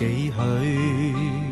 [0.00, 1.49] 几许？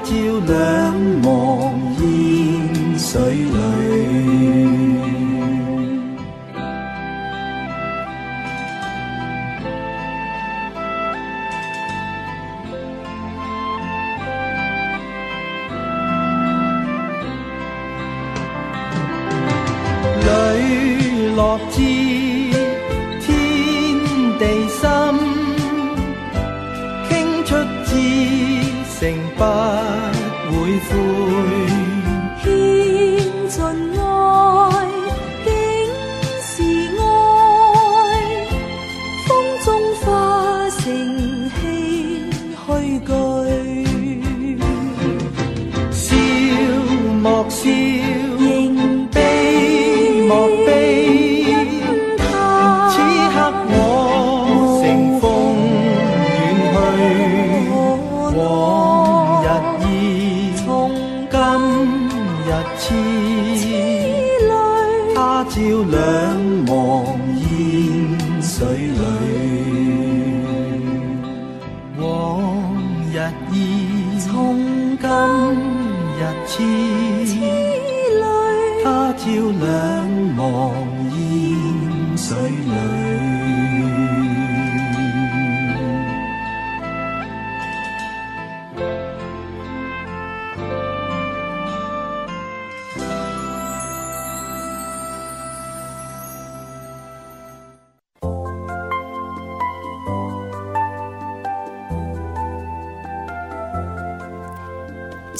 [0.00, 4.37] 眺两望烟水里。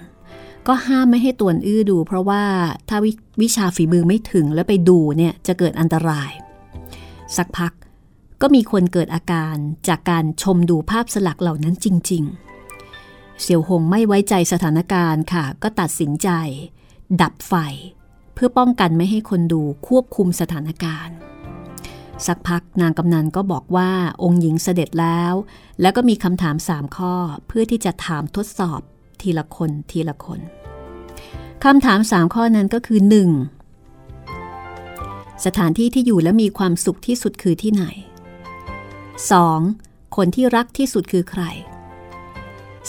[0.67, 2.45] ก็ห้ามไม่ให้ตวนอื้อดู เพราะว่า
[2.89, 3.07] ถ้าว
[3.43, 6.31] วิชาฝีมือไม่ถึงแล้วไปดูเนี่ยจะเกิดอันตราย
[7.37, 7.73] สักพัก
[8.43, 9.57] ก็มีคนเกิดอาการ
[9.89, 12.25] จากการชมดูภาพสลักเหล่านั้นจริง
[12.83, 16.29] ๆ เสี่ยวหงไม่ไว้ใจสถานการณ์ค่ะ ก็ตัดสินใจ
[17.23, 17.55] ดับไฟ
[18.35, 21.17] เพื่อป้องกันไม่ให้คนดูควบคุมสถานการณ์
[22.27, 23.91] สักพักนางกำนันก็บอกว่า
[24.23, 25.35] องค์หญิงเสด็จแล้ว
[25.81, 27.15] แล้วก็มีคำถามสามข้อ
[27.47, 28.81] เพื่อที่จะถามทดสอบ
[29.21, 30.41] ทีละคนทีละคน
[31.65, 33.01] คำถามสามข้อนั้นก็คือ
[34.03, 35.45] 1.
[35.45, 37.85] สถานที่ที่อยู่และมีความสุขที่สุดคือที่ไหน
[39.41, 40.17] 2.
[40.17, 41.43] คนที่รักที่สุดคือใคร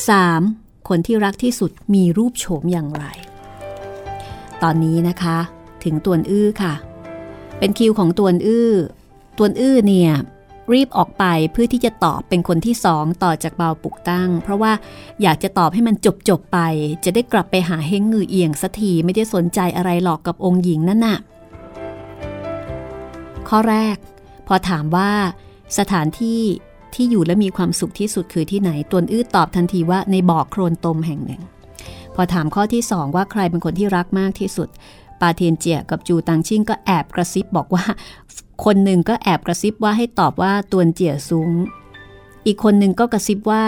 [0.10, 0.90] 3.
[0.90, 3.06] คนที่รักที่สุดมีรูปโฉมอย่างไร
[4.64, 5.38] ตอนนี้นะคะ
[5.84, 6.74] ถึงตวนอื้อค่ะ
[7.60, 8.72] เป็นคิวของตวนอื้อ
[9.38, 10.12] ตวนอื้อเนี่ย
[10.74, 14.72] รีบออกไปเพื่อที่จะตอบเป็นคนที่สองต่อจากเบาปุกตั้ง เพราะว่า
[15.22, 16.60] อยากจะตอบให้มันจบจบไป
[17.04, 21.18] จะได้กลับไปหาเฮงงือเอียงสักทีไม่ได้สนใจอะไรหรอกกับองค์หญิงนั่นน่ะ
[23.50, 23.98] ข้อแรก
[24.48, 25.12] พอถามว่า
[25.78, 26.42] สถานที่
[26.94, 31.42] ที่อยู่และมีความสุขที่สุดคือที่ไหนตวนอื้อตอบทันทีว่าในบ่อโครนตมแห่งหนึ่ง
[32.16, 34.70] พอถามข้อที่สองว่าใครเป็นคนที่รักมากที่สุด
[35.22, 37.86] ปาเทียนเจียกับจูตังชิ่งก็แอบกระซิบบอกว่า
[38.64, 41.50] คนหนึ่งก็แอบกระซิบว่าให้ตอบว่าตวนเจี๋ยซุง
[42.46, 43.64] อีกคนหนึ่งก็กระซิบว่า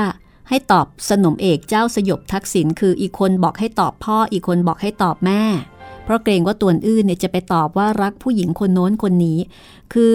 [0.49, 5.41] ให้ตอบสนมเอกเจ้าสยบทักษิณคืออีกคนบอกให้ตอบพ่ออีกคนบอกให้ตอบแม่
[6.03, 9.39] เพราะเกรงว่าตวนอื้นเนี่ยจะไปตอบว่ารักผู้หญิงคนโน้นคนนี้
[9.93, 10.13] คือ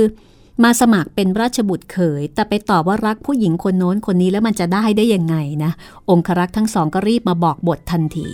[0.62, 5.72] มาสมัครเป็นราชบุตรเขย แต่ไปตอบว่ารักผู้หญิงคนโน้นคนนี้แล้วมันจะได้ได้ยังไงนะ
[6.10, 8.28] องครักษ์ทั้งสองก็รีบมาบอกบททันที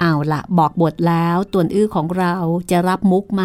[0.00, 2.34] เอาละบอกบทแล้วตวนอื้อของเรา
[2.70, 3.44] จะรับมุกไหม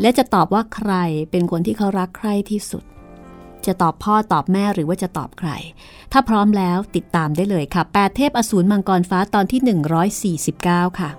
[0.00, 0.92] และจะตอบว่าใคร
[1.30, 2.84] เป็นคนที่เขารักใครที่สุด
[3.66, 5.50] จะตอบพ่อตอบแม่หรือว่าจะตอบใคร
[6.12, 11.10] ถ้าพร้อมแล้วติดตามได้เลยค่ะแปดเทพอสูรมังกรฟ้าตอนที่ 149 ค่ะ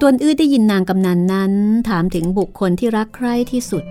[0.00, 1.52] ตวนอื้อได้ยินนางกำนันนั้น
[1.88, 3.84] ถามถึงบุคคลที่รักใคร่ที่สุด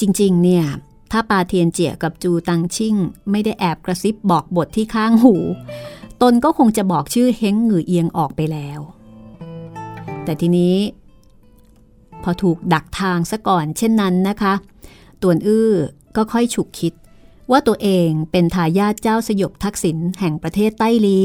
[0.00, 0.64] จริง ๆ เนี่ย
[1.10, 2.94] ถ้าปาเทียนเจียกับจูตังชิ่ง
[3.30, 5.34] ไม่ได้แอบกระซิบบอกบทที่ข้างหู
[6.22, 8.80] ตนก็คงจะบอกชื่อเฮงหงือเอียงออกไปแล้ว
[10.24, 10.76] แต่ทีนี้
[12.22, 14.54] พอถูกดักทางซะก่อนเช่นนั้นนะคะ
[15.22, 15.72] ตวนอื้อ
[16.16, 16.92] ก็ค่อยฉุกคิด
[17.50, 21.20] ว่าตัวเองเป็นทายาทเจ้าสยบทักษิณแห่งประเทศใต้ลี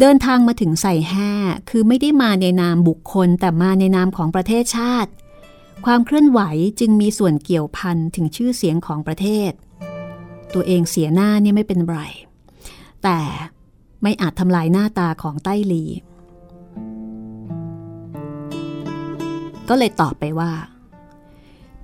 [0.00, 1.30] เดินทางมาถึงใส่แห่
[1.70, 5.10] คือไม่ได้มาในนามบุคคลแต่มาในนามของประเทศชาติ
[5.86, 6.40] ความเคลื่อนไหว
[6.80, 9.52] จึงมีส่วนเกี่ยวพันถึงชื่อเสียงของประเทศ
[10.54, 11.98] ตัวเองเสียหน้านี่ไม่เป็นไร
[13.02, 13.20] แต่
[14.02, 15.84] ไม่อาจทำลายหน้าตาของใต้ลี
[19.68, 20.52] ก็เลยตอบไปว่า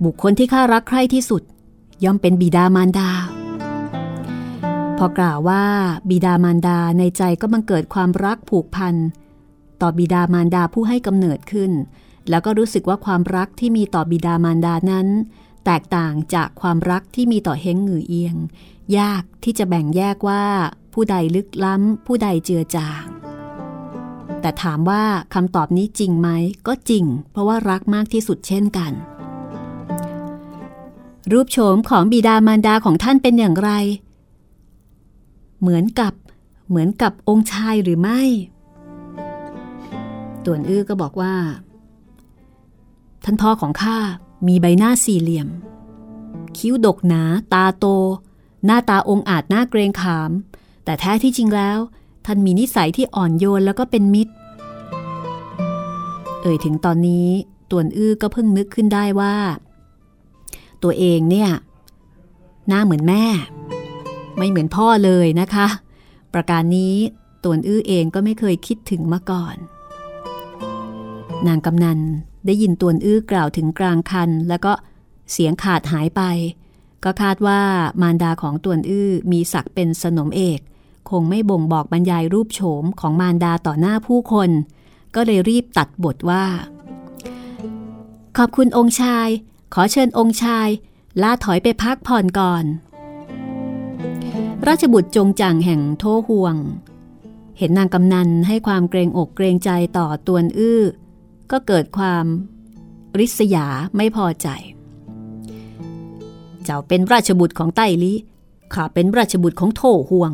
[0.03, 1.43] บุคคลที่ข้ารักใคร่ที่สุด
[2.03, 3.09] ย่อมเป็นบิดามารดา
[4.97, 5.63] พอกล่าวว่า
[6.09, 8.95] บิดามารดาในใจก็บังเกิดความรักผูกพัน
[9.81, 11.71] ต่อบิดามารดาผู้ให้กำเนิดขึ้น
[12.29, 15.07] แล้วก็รู้สึกว่าความรักที่มีต่อบิดามารดานั้น
[15.65, 18.35] แตกต่างจากความรักที่มีต่อเฮงหงือเอียง
[18.97, 20.43] ยากที่จะแบ่งแยกว่า
[20.93, 23.05] ผู้ใดลึกล้ำ ผู้ใดเจือจาง
[24.41, 25.03] แต่ถามว่า
[25.33, 26.29] คำตอบนี้จริงไหม
[26.67, 28.91] ก็จริง เพราะว่ารักมากที่สุดเช่นกัน
[31.31, 33.71] รูปโฉมของบิดามารดาของท่านเป็นอย่างไร
[35.61, 36.13] เหมือนกับ
[36.69, 38.21] เหมือนกับองค์ชายหรือไม่
[40.45, 41.33] ต่วนอื้อก็บอกว่า
[43.29, 43.97] ท่านพ่อของข้า
[44.47, 45.47] มีใบหน้าสี่เหลี่ยม
[46.57, 47.85] คิ้วดกหนา ตาโต
[48.65, 50.31] หน้าตาองอาจหน้าเกรงขาม
[50.85, 51.79] แต่แท้ที่จริงแล้ว
[52.25, 54.33] ท่านมีนิสัยที่อ่อนโยนแล้วก็เป็นมิตร
[56.41, 57.27] เอ่ยถึงตอนนี้
[57.71, 59.35] ตวนอื้อก็เพิ่งนึกขึ้นได้ว่า
[60.83, 61.49] ตัวเองเนี่ย
[62.67, 63.25] หน้าเหมือนแม่
[64.37, 65.67] ไม่เหมือนพ่อเลยนะคะ
[66.33, 66.95] ประการนี้
[67.43, 69.55] ตวนอื้อเองก็ไม่เคยคิดถึงมาก่อน
[71.47, 72.01] นางกำนัน
[72.47, 74.73] ได้ยินตวนอื้อกล่าวถึงกลางคัน แล้วก็
[75.31, 76.21] เสียงขาดหายไป
[77.03, 77.61] ก็คาดว่า
[78.01, 80.59] มารดาของตวนอื้อมีศักเป็นสนมเอก
[81.09, 84.49] คงไม่บ่งบอกบรรยายรูปโฉมของมารดาต่อหน้าผู้คน
[85.15, 86.45] ก็เลยรีบตัดบทว่า
[88.37, 89.27] ขอบคุณองค์ชาย
[89.73, 90.67] ขอเชิญองค์ชาย
[91.21, 92.63] ลาถอยไปพักผ่อนก่อน
[94.67, 96.55] ราชบุตรจงจังแห่งโทห่วง
[97.57, 100.81] เห็นนางกำนันให้ความเกรงอกเกรงใจต่อตวนอื้อ
[101.51, 102.25] ก็เกิดความ
[103.19, 103.65] ริษยา
[103.97, 104.47] ไม่พอใจ
[106.63, 108.13] เจ้าเป็นราชบุตรของไต้ลี
[108.73, 110.31] ข้าเป็นราชบุตรของโถห่วง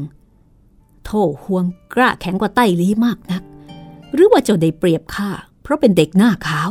[1.05, 1.11] โถ
[1.43, 3.43] ห่วงกล้าแข็งกว่าไต้ลีมากนัก
[4.13, 5.29] หรือว่าเจ้าได้เปรียบข้า
[5.61, 6.69] เพราะเป็นเด็กหน้าขาว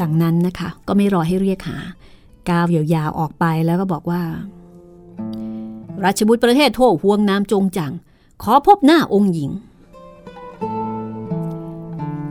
[0.00, 1.78] ดังนั้นนะคะ ก็ไม่รอให้เรียกหา
[2.48, 4.22] ก้าวยาวๆออกไปแล้วก็บอกว่า
[6.04, 7.92] ราชบุตรประเทศโทห่วงน้ำจงจัง
[8.42, 9.50] ขอพบหน้าองค์หญิง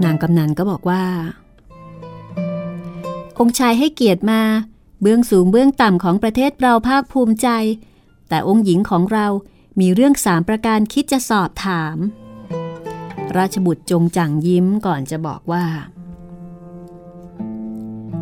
[0.04, 1.04] นางกำนันก็บอกว่า
[3.40, 4.42] องค์ชายให้เกียรติมา
[5.02, 7.50] เบื้องสูงเบื้องต่ำของประเทศเราภาคภูมิใจ
[8.30, 9.26] แต่องค์หญิงของเรา
[9.80, 11.98] มีเรื่องสามประการคิดจะสอบถาม
[13.38, 15.66] ราชบุตรจงจังยิ้มก่อนจะบอกว่า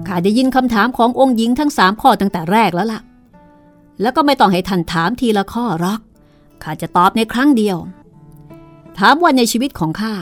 [0.08, 3.02] ข้าได้ยินคำถามขององค์หญิงทั้งสามข้อตั้งแต่แรกแล้วล่ะ
[4.02, 6.00] แล้วก็ไม่ต้องให้ท่านถามทีละข้อหรอก
[6.64, 7.78] ข้าจะตอบในครั้งเดียว
[9.00, 10.14] ถามว่าในชีวิตของข้า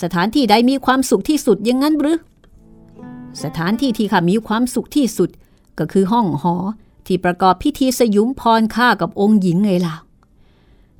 [0.00, 2.18] สถานที่ใดมีความสุขที่สุดยังงั้นหรือ
[3.42, 5.30] สถานที่ที่ข้ามีความสุขที่สุด
[5.78, 6.54] ก็คือห้องหอ
[7.06, 9.96] ที่ประกอบพิธีสยุมพรข้ากับองค์หญิงไงล่ะ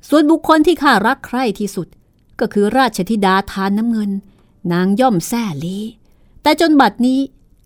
[0.09, 1.87] ส่วนบุคคลที่ข้ารักใคร่ที่สุด
[2.39, 4.11] ก็คือราชธิดาทานน้ำเงิน
[4.73, 5.79] นางย่อมแซ่ลี
[6.41, 7.19] แต่จนบัดนี้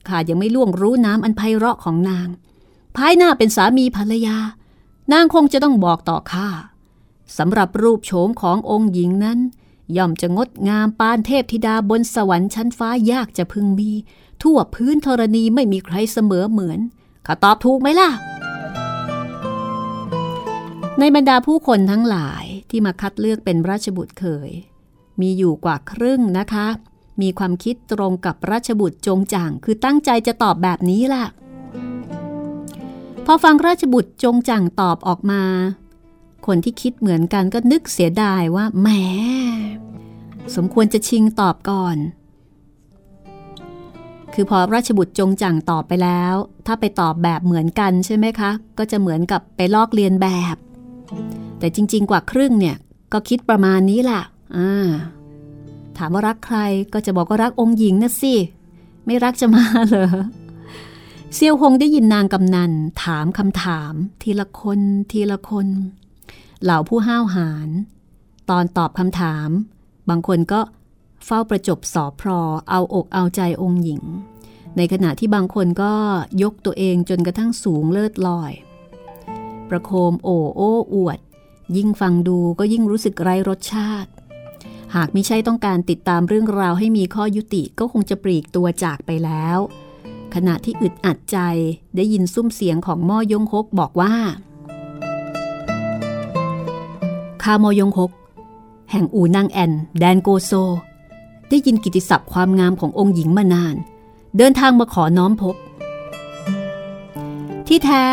[0.08, 2.28] ข้ายังไม่ล่วงรู้น้ำอันไพเราะของนาง
[2.96, 4.38] ภายหน้าเป็นสามีภรรยา
[5.12, 6.50] นางคงจะต้องบอกต่อข้า
[7.38, 9.40] สำหรับรูปโฉมขององค์หญิงนั้น
[9.98, 13.92] ย่อมจะงดงามปานเทพธิดาบนสวรรค์ชั้นฟ้ายากจะพึงมี
[14.42, 16.80] ทั่วพื้นธรณีไม่มีใครเสมอเหมือน
[17.26, 18.10] ข้าตอบถูกไหมล่ะ
[21.00, 24.52] ในบรรดาผู้คนทั้งหลายที่มาคัดเลือกเป็นราชบุตรเขย
[25.22, 26.68] มีอยู่กว่าครึ่งนะคะ
[27.22, 31.26] มีความคิดตรงกับราชบุตรจงจ่างคือตั้งใจจะตอบแบบนี้ล่ะ
[33.26, 35.44] พอฟังราชบุตรจงจ่างตอบออกมา
[36.46, 38.88] คนที่คิดเหมือนกันก็นึกเสียดายว่าแหม
[40.56, 41.98] สมควรจะชิงตอบก่อน
[44.34, 46.34] คือพอราชบุตรจงจังตอบไปแล้ว
[46.66, 50.56] ถ้าไปตอบแบบเหมือนกันใช่ไหมคะ ก็จะเหมือนกับไปลอกเลียนแบบ
[51.60, 52.78] แต่จริง ๆ กว่าครึ่งเนี่ย
[53.14, 54.22] ก็คิดประมาณนี้ล่ะ
[54.58, 54.88] อ่า
[55.98, 56.58] ถามว่ารักใคร
[56.94, 58.34] ก็จะบอกว่ารักองค์หญิงนะสิ
[59.06, 60.10] ไม่รักจะมาเหรอ
[61.36, 62.72] เซียวหงได้ยินนางกำนัน
[63.04, 64.80] ถามคำถาม ทีละคน
[65.12, 65.68] ทีละคน
[66.64, 67.70] เหล่าผู้ห้าวหาญ
[68.50, 69.50] ตอนตอบคำถาม
[70.10, 70.62] บางคนก็
[71.26, 74.04] เฝ้าประจบสอบพรอเอาอกเอาใจองค์หญิง
[74.78, 75.94] ในขณะที่บางคนก็
[76.44, 78.52] ยกตัวเองจนกระทั่งสูงเลิศลอย
[79.70, 81.20] ประโคมโอโอ้อวด
[81.78, 84.12] ยิ่งฟังดูก็ยิ่งรู้สึกไร้รสชาติ
[84.96, 89.58] หากไม่ใช่ต้องการติดตามเรื่องราวให้มีข้อยุติก็คงจะปลีกตัวจากไปแล้ว
[90.36, 91.38] ขณะที่อึดอัดใจ
[91.96, 94.16] ได้ยินซุ้มเสียงของม่อยงฮกบอกว่า
[97.50, 98.12] ข้ามอยงฮก
[98.92, 100.52] แห่งอูนางแอน แดนโกโซ
[101.50, 103.76] ได้ยินกิติศัพท์ความงามขององค์หญิงมานาน
[104.38, 105.56] เดินทางมาขอน้อมพบ
[107.68, 108.04] ที่แท้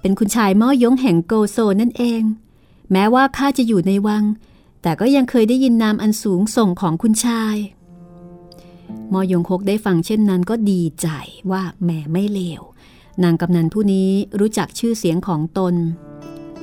[0.00, 2.22] เป็นคุณชายม่อยงแห่งโกโซนั่นเอง
[2.92, 4.24] แม้ว่าข้าจะอยู่ในวัง
[4.82, 7.56] แต่ก็ยังเคยได้ยินนามอันสูงส่งของคุณชาย
[9.12, 11.08] มอยงคกได้ฟังเช่นนั้นก็ดีใจ
[11.50, 12.62] ว่าแหมไม่เลว
[13.22, 15.74] นางกำนันผู้นี้รู้จักชื่อเสียงของตน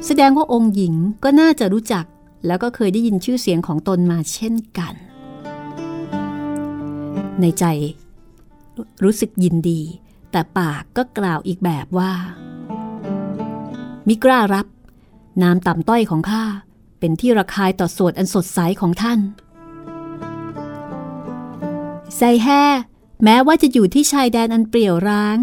[0.06, 0.94] แสดงว่าองค์หญิง
[1.24, 2.06] ก็น่าจะรู้จัก
[2.46, 4.94] แล้วก็เคยได้ยินชื่อเสียงของตนมาเช่นกัน
[7.42, 7.66] ในใจ
[9.04, 9.82] รู้สึกยินดี
[10.32, 12.14] แต่ปากก็กล่าวอีกแบบว่า
[14.08, 14.68] มิกล้ารับ
[15.42, 16.44] นามต่ำต้อยของข้า
[17.00, 19.20] เป็นที่ระคายต่อสวดอันสดใสของท่าน
[22.16, 22.64] ไซแห่
[23.24, 25.38] แม้ว่าจะอยู่ที่ชายแดนอันเปรี่ยวร้าง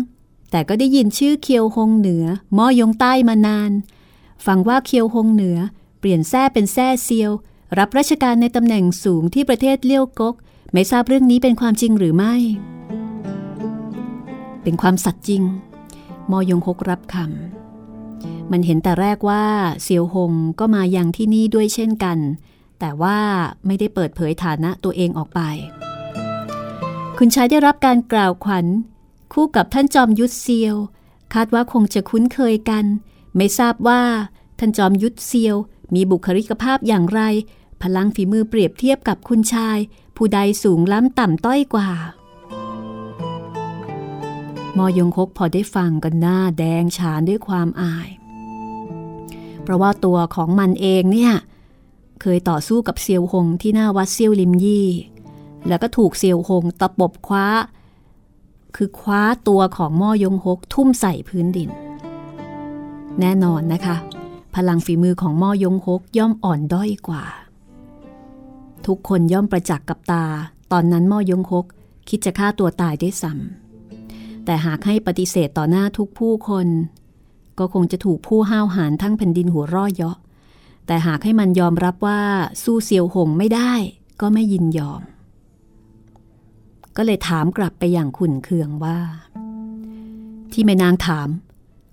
[0.51, 2.25] แต่ก็ได้ยินชื่อเคียวฮงเหนือ
[2.57, 3.71] มอยงใต้มานาน
[4.47, 5.59] ฟังว่าเคียวฮงเหนือ
[6.07, 7.31] ปลี่ยนแท้เป็นแท้เซียว
[7.79, 10.35] รับราชการในตำแหน่งสูงที่ประเทศเลี้ยวกก
[10.73, 12.35] ไม่ทราบเรื่องนี้เป็นความจริงหรือไม่
[14.63, 15.43] เป็นความสัตย์จริง
[16.31, 19.45] มอยงฮกรับคำมันเห็นแต่แรกว่า
[19.83, 22.19] เซียวฮงก็มายังที่นี่ด้วยเช่นกัน
[22.81, 23.19] แต่ว่า
[23.67, 25.41] ไม่ได้เปิดเผยฐานะตัวเองออกไป
[27.19, 28.67] คุณชายได้รับการกล่าวขวัญ
[29.33, 30.77] คู่กับท่านจอมยุทธเซียว
[31.35, 32.85] คาดว่าคงจะคุ้นเคยกัน
[33.37, 34.03] ไม่ทราบว่า
[34.59, 35.57] ท่านจอมยุทธเซียว
[35.95, 37.21] มีบุคลิกภาพอย่างไร
[37.83, 39.79] พลังฝีมือเปรียบเทียบกับคุณชาย
[40.17, 41.91] ผู้ใดสูงล้ำต่ำต้อยกว่า
[44.77, 48.09] มอยงคกพอได้ฟังกันหน้าแดงฉานด้วยความอาย
[49.63, 51.33] เพราะว่าตัวของมันเองเนี่ย
[52.21, 54.89] เคยต่อสู้กับเซียวหงที่หน้าวัดเซียวลิมยี่
[55.69, 57.47] แล้วก็ถูกเซียวหงตะปบคว้า
[58.77, 61.71] คือคว้าตัวของมอยงฮกทุ่มใส่พื้นดิน
[63.21, 63.97] แน่นอนนะคะ
[64.55, 67.25] พลังฝีมือของม่อยงฮกย่อมอ่อนด้อยกว่า
[68.87, 70.25] ทุกคนย่อมประจักษ์กับตา
[70.73, 71.67] ตอนนั้นม่อยงฮก
[72.09, 76.67] คิดจะฆ่าตัวตายได้ซ้ำแต่หากให้ปฏิเสธต่อหน้าทุกผู้คน
[77.59, 80.17] ก็คงจะถูกผู้ห้าวหาญทั้งแผ่นดินหัวร่อเยาะ
[80.87, 82.21] แต่หากให้มันยอมรับว่า
[82.63, 83.73] สู้เซียวหงไม่ได้
[84.21, 85.03] ก็ไม่ยินยอม
[86.97, 88.99] ก็เลยถามกลับไปอย่างขุนเคืองว่า
[90.53, 91.29] ที่แม่นางถาม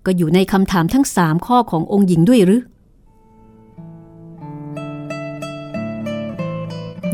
[0.06, 2.62] ก็อยู่ในคำถามทั้งสามข้อขององค์หญิงด้วยหรือ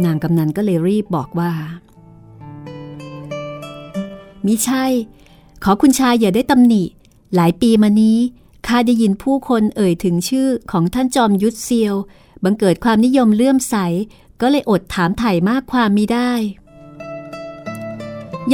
[0.05, 1.51] นางกำนันก็เลยรีบบอกว่า
[4.45, 4.85] มิใช่
[5.63, 6.83] ขอคุณชายอย่าได้ตำหนิ
[7.35, 8.17] หลายปีมานี้
[8.67, 11.95] ข้าได้ยินผู้คนเอ่ยถึงชื่อของท่านจอมยุทธเซียว
[12.43, 13.75] บังเกิดความนิยมเลื่อมใส
[14.41, 16.31] ก็เลยอดถามไถ่มากความมีได้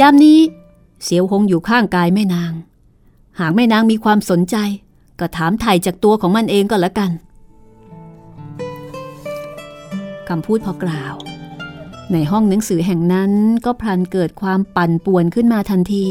[0.00, 0.40] ยามนี้
[1.02, 2.52] เสียวหงอยู่ข้างกายแม่นาง
[3.40, 4.56] หากแม่นางมีความสนใจ
[5.20, 7.10] ก็ถามไถ่จากตัวของมันเองก็แล้วกัน
[10.28, 11.14] คำพูดพอกล่าว
[12.12, 13.32] ในห้องหนังสือแห่งนั้น
[13.64, 16.06] ก็พลันเกิดความปั่นป่วนขึ้นมาทันที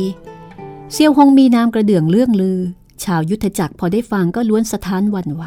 [0.93, 2.59] เซียวหงมีนามกระเดื่องเรื่องลือ
[3.03, 5.43] ชาวยุทธจักรพอได้ฟังก็ล้วนสะท้านวันไหว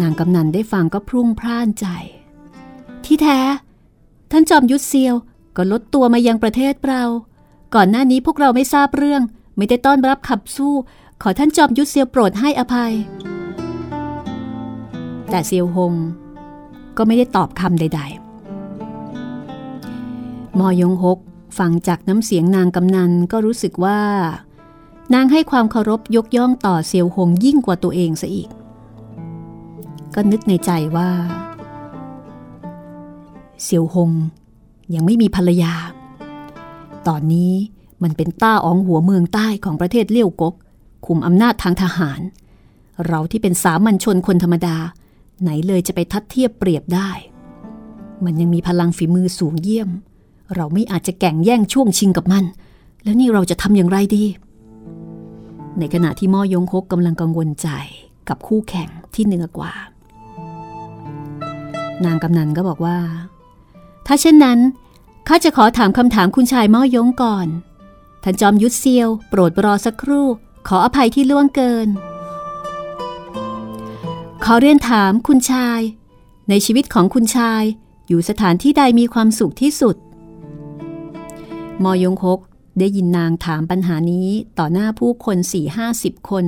[0.00, 1.86] นางกำนันได้ฟังก็พรุ่งพร่านใจ
[3.04, 3.40] ที่แท้
[4.30, 5.14] ท่านจอมยุทธเซียว
[5.56, 7.02] ก็ลดตัวมายังประเทศเรา
[7.74, 9.22] ก่อนหน้านี้พวกเราไม่ทราบเรื่อง
[9.56, 10.74] ไม่ได้ต้อนรับขับสู้
[11.22, 12.92] ขอท่านจอมยุทธเซียวโปรดให้อภัย
[15.30, 15.94] แต่เซียวหง
[16.96, 18.00] ก็ไม่ได้ตอบคำใด
[19.70, 21.18] ๆ มอยงฮก
[21.58, 24.00] ฟังจากน้ำเสียงนางกำนันก็รู้สึกว่า
[25.14, 28.48] นางให้ความเคารพยกย่องต่อเซียวหงยิ่งกว่าตัวเองซะอีก
[30.14, 31.10] ก็นึกในใจว่า
[33.62, 34.10] เซียวหง
[34.94, 35.74] ยังไม่มีภรรยา
[37.08, 37.52] ตอนนี้
[38.02, 40.54] มันเป็นต้าอองหัวเมืองใต้ของประเทศเลี้ยวกก
[41.06, 42.20] คุมอำนาจทางทหาร
[43.06, 44.76] เราที่เป็นสามัญชนคนธรรมดา
[45.42, 47.10] ไหนเลยจะไปทัดเทียบเปรียบได้
[48.24, 49.90] มันยังมีพลังฝีมือสูงเยี่ยม
[50.54, 52.44] เราไม่อาจจะแก่งแย่งช่วงชิงกับมัน
[53.02, 54.24] แล้วนี่เราจะทำอย่างไรดี
[55.78, 57.68] ในขณะที่ม่อยงคกกำลังกังวลใจ
[58.28, 59.72] กับคู่แข่งที่เหนือกว่า
[62.04, 62.98] นางกำนันก็บอกว่า
[64.06, 64.58] ถ้าเช่นนั้น
[65.28, 67.46] ข้าจะขอถามคำถามคุณชายม่อยงก่อน
[68.22, 70.26] ท่านจอมยุทธเซียว โปรดรอสักครู่
[70.68, 71.88] ขออภัยที่ล่วงเกิน
[74.44, 75.80] ขอเรียนถามคุณชาย
[76.48, 77.62] ในชีวิตของคุณชาย
[78.08, 79.96] อยู่สถานที่ใดมีความสุขที่สุด
[81.82, 82.38] มอยงคก
[82.78, 86.46] ได้ยินนางถามปัญหานี้ต่อหน้าผู้คนสี่ห้าสิบคน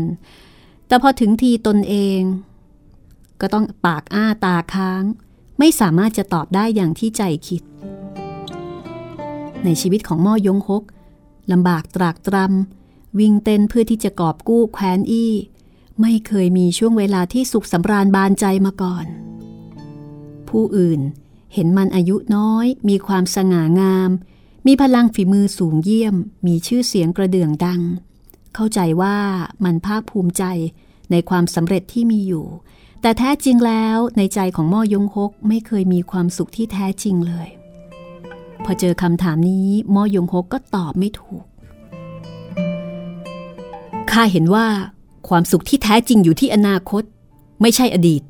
[0.87, 2.21] แต่พอถึงทีตนเอง
[3.41, 5.03] ก็ต้องปากอ้าตาค้าง
[5.59, 7.63] ไม่สามารถจะตอบได้อย่างที่ใจคิด
[9.65, 10.83] ในชีวิตของมอยงคก
[11.51, 15.33] ลำบากตรากตรำวิ่งเต้นเพื่อที่จะกอบกู้แคว้นอี้
[16.01, 19.07] ไม่เคยมีช่วงเวลาที่สุขสำราญบานใจมาก่อน
[20.49, 21.01] ผู้อื่น
[21.55, 24.11] เห็นมันอายุน้อย มีความสง่างาม
[24.67, 26.15] มีพลังฝีมือสูงเยี่ยม
[26.47, 27.83] มีชื่อเสียงกระเดื่องดัง
[28.55, 29.17] เข้าใจว่า
[29.65, 30.45] มันภาคภูมิใจ
[31.11, 32.47] ในความสำเร็จที่มีอยู่
[33.01, 37.49] แต่แท้จริงแล้วในใจของม่อยงฮกไม่เคยมีความสุขที่แท้จริงเลย
[38.65, 41.45] พอเจอคำถามนี้มอยงฮกก็ตอบไม่ถูก
[44.11, 44.67] ข้าเห็นว่า
[45.29, 47.03] ความสุขที่แท้จริงอยู่ที่อนาคต
[47.61, 48.23] ไม่ใช่อดีต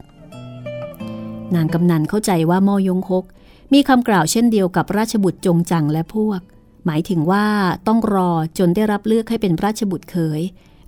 [1.54, 3.24] นางกำนันเข้าใจว่ามอยงฮก
[3.72, 6.40] มีคำกล่าวเช่นเดียวกับราชบุตรจงจังและพวก
[6.86, 7.46] หมายถึงว่า
[7.86, 10.40] ต้องรอจนได้รับเลือกให้เป็นราชบุตรเขย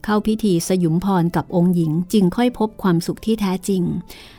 [0.04, 3.83] เข้าพิธีสยุมพรกับองค์หญิงจึงค่อยพบความสุขที่แท้จริง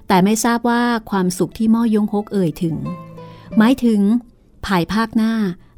[0.08, 2.76] แต่ไม่ทราบว่าความสุขที่ม่อยงฮกเอ่ยถึง
[3.58, 4.00] หมายถึง
[4.66, 5.34] ภายภาคหน้า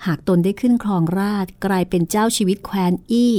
[0.05, 3.33] หากตนได้ขึ้นครองราชกลายเป็นเจ้าชีวิตแคว้นอี้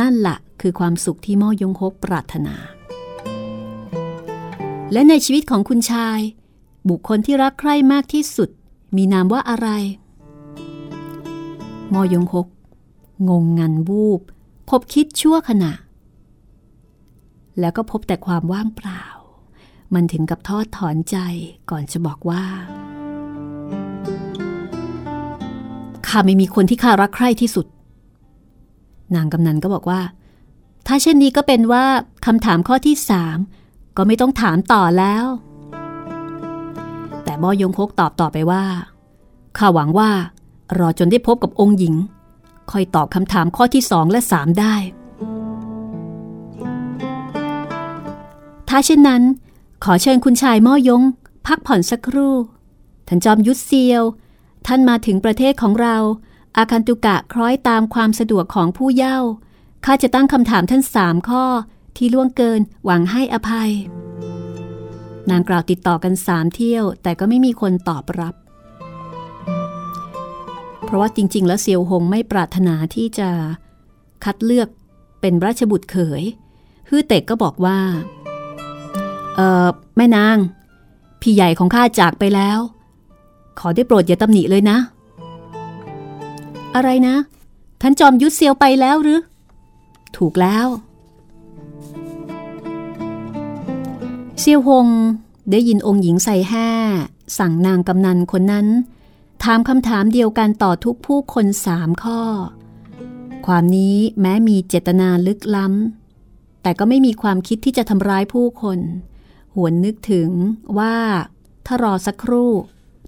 [0.00, 2.56] นั่นละคือความสุขที่ม่อยงฮกปรารถนา
[4.92, 6.20] และในชีวิตของคุณชาย
[6.88, 8.48] บุคคลที่รักใคร่มากที่สุด
[8.96, 9.68] มีนามว่าอะไร
[11.92, 12.46] มอยงฮก
[13.28, 14.20] งงงันวูบ
[14.68, 15.72] พบคิดชั่วขณะ
[17.60, 19.04] แล้วก็พบแต่ความว่างเปล่า
[19.94, 21.16] มันถึงกับทอดถอนใจ
[21.70, 22.44] ก่อนจะบอกว่า
[26.12, 27.66] ข้าไม่มีคนที่ข้ารักใคร่ที่สุด
[29.14, 30.00] นางกำนันก็บอกว่า
[30.86, 31.84] ถ้าเช่นนี้ก็เป็นว่า
[32.26, 33.38] คำถามข้อที่สาม
[33.96, 35.24] ก็ไม่ต้องถามต่อแล้ว
[37.24, 38.64] แต่มอยงคกตอบต่อไปว่า
[39.58, 40.10] ข้าหวังว่า
[40.78, 41.94] รอจนได้พบกับองค์หญิง
[42.70, 44.74] ค่อยตอบคำถามข้อที่สองและสามได้
[48.68, 49.22] ถ้าเช่นนั้น
[49.84, 51.02] ขอเชิญคุณชายม่อยง
[51.46, 52.34] พักผ่อนสักครู่
[53.08, 54.02] ท่านจอมยุทธเซียว
[54.66, 55.96] ท่านมาถึงประเทศของเรา
[56.56, 59.18] อาคันตุกะคล้อยตามความสะดวกของผู้เย่า
[59.84, 61.44] ข้าจะตั้งคำถามท่านสามข้อ
[61.96, 63.70] ที่ล่วงเกินหวังให้อภัย
[65.30, 68.34] นางกล่าวติดต่อกันสามเที่ยว แต่ก็ไม่มีคนตอบรับ
[70.84, 73.28] เพราะว่าจริง ๆ แล้วเซียวหงไม่ปรารถนาที่จะ
[74.24, 74.68] คัดเลือก
[75.20, 76.22] เป็นราชบุตรเขย
[76.88, 77.78] ฮือเต็กก็บอกว่า
[79.36, 80.36] เออแม่นาง
[81.20, 82.58] พี่ใหญ่ของข้าจากไปแล้ว
[83.58, 84.78] ขอได้โปรดอย่าตำหนิเลยนะ
[86.74, 87.16] อะไรนะ
[87.80, 89.20] ท่านจอมยุทธเซียวไปแล้วหรือ
[90.16, 90.66] ถูกแล้ว
[94.40, 94.88] เซียวหง
[95.50, 96.68] ได้ยินองค์หญิงใส่แห่
[97.38, 98.66] สั่งนางกำนันคนนั้น
[99.42, 102.20] ถามคำถามเดียวกันต่อทุกผู้คนสามข้อ
[103.46, 108.78] ความนี้แม้มีเจตนาลึกล้ำ แต่ก็ไม่มีความคิดที่จะทำร้ายผู้คน
[109.54, 110.30] หวนนึกถึง
[110.78, 110.96] ว่า
[111.66, 112.50] ถ้ารอสักครู่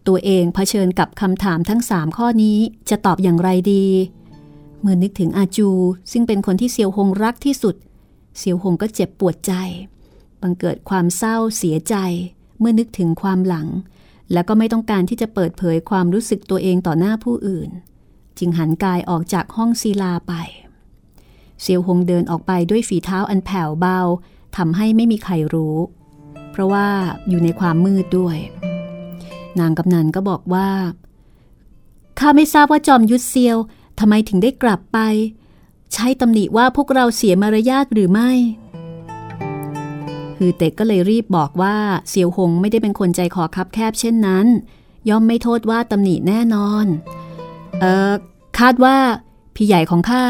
[0.06, 2.58] ตัวเองเผชิญกับคำถามทั้งสามข้อนี้
[2.90, 3.86] จะตอบอย่างไรดี
[4.80, 5.70] เมื่อนึกถึงอาจู
[6.12, 7.76] ซึ่งเป็นคนที่เซียวหงรักที่สุด
[8.38, 9.52] เซียวหงก็เจ็บปวดใจ
[10.40, 11.96] บังเกิดความเศร้าเสียใจ
[12.58, 13.68] เมื่อนึกถึงความหลัง
[14.32, 17.70] แล้วก็ไม่ต้องการที่จะเปิดเผยความรู้สึกตัวเองต่อหน้าผู้อื่น
[18.38, 20.32] จึงหันกายออกจากห้องศิลาไป
[21.62, 24.00] เซียวหงเดินออกไปด้วยฝีเท้าอันแผ่วเบา
[24.56, 25.76] ทำให้ไม่มีใครรู้
[26.50, 26.88] เพราะว่า
[27.28, 28.36] อยู่ในความมืดด้วย
[29.60, 30.68] นางกำนันก็บอกว่า
[32.18, 33.56] ข้าไม่ทราบว่าจอมยุทธเซียว
[33.98, 34.98] ทำไมถึงได้กลับไป
[35.92, 38.30] ใช้ตำหนิว่าพวกเราเสียมารยาทหรือไม่
[40.38, 41.76] ฮือเต็กก็เลยรีบบอกว่า
[42.08, 44.46] เซียวหงไม่ได้เป็นคนใจคอคับแคบเช่นนั้น
[45.08, 46.86] ย่อมไม่โทษว่าตำหนิแน่นอน
[47.80, 48.12] เออ
[48.58, 48.96] คาดว่า
[49.54, 50.24] พี่ใหญ่ของข้า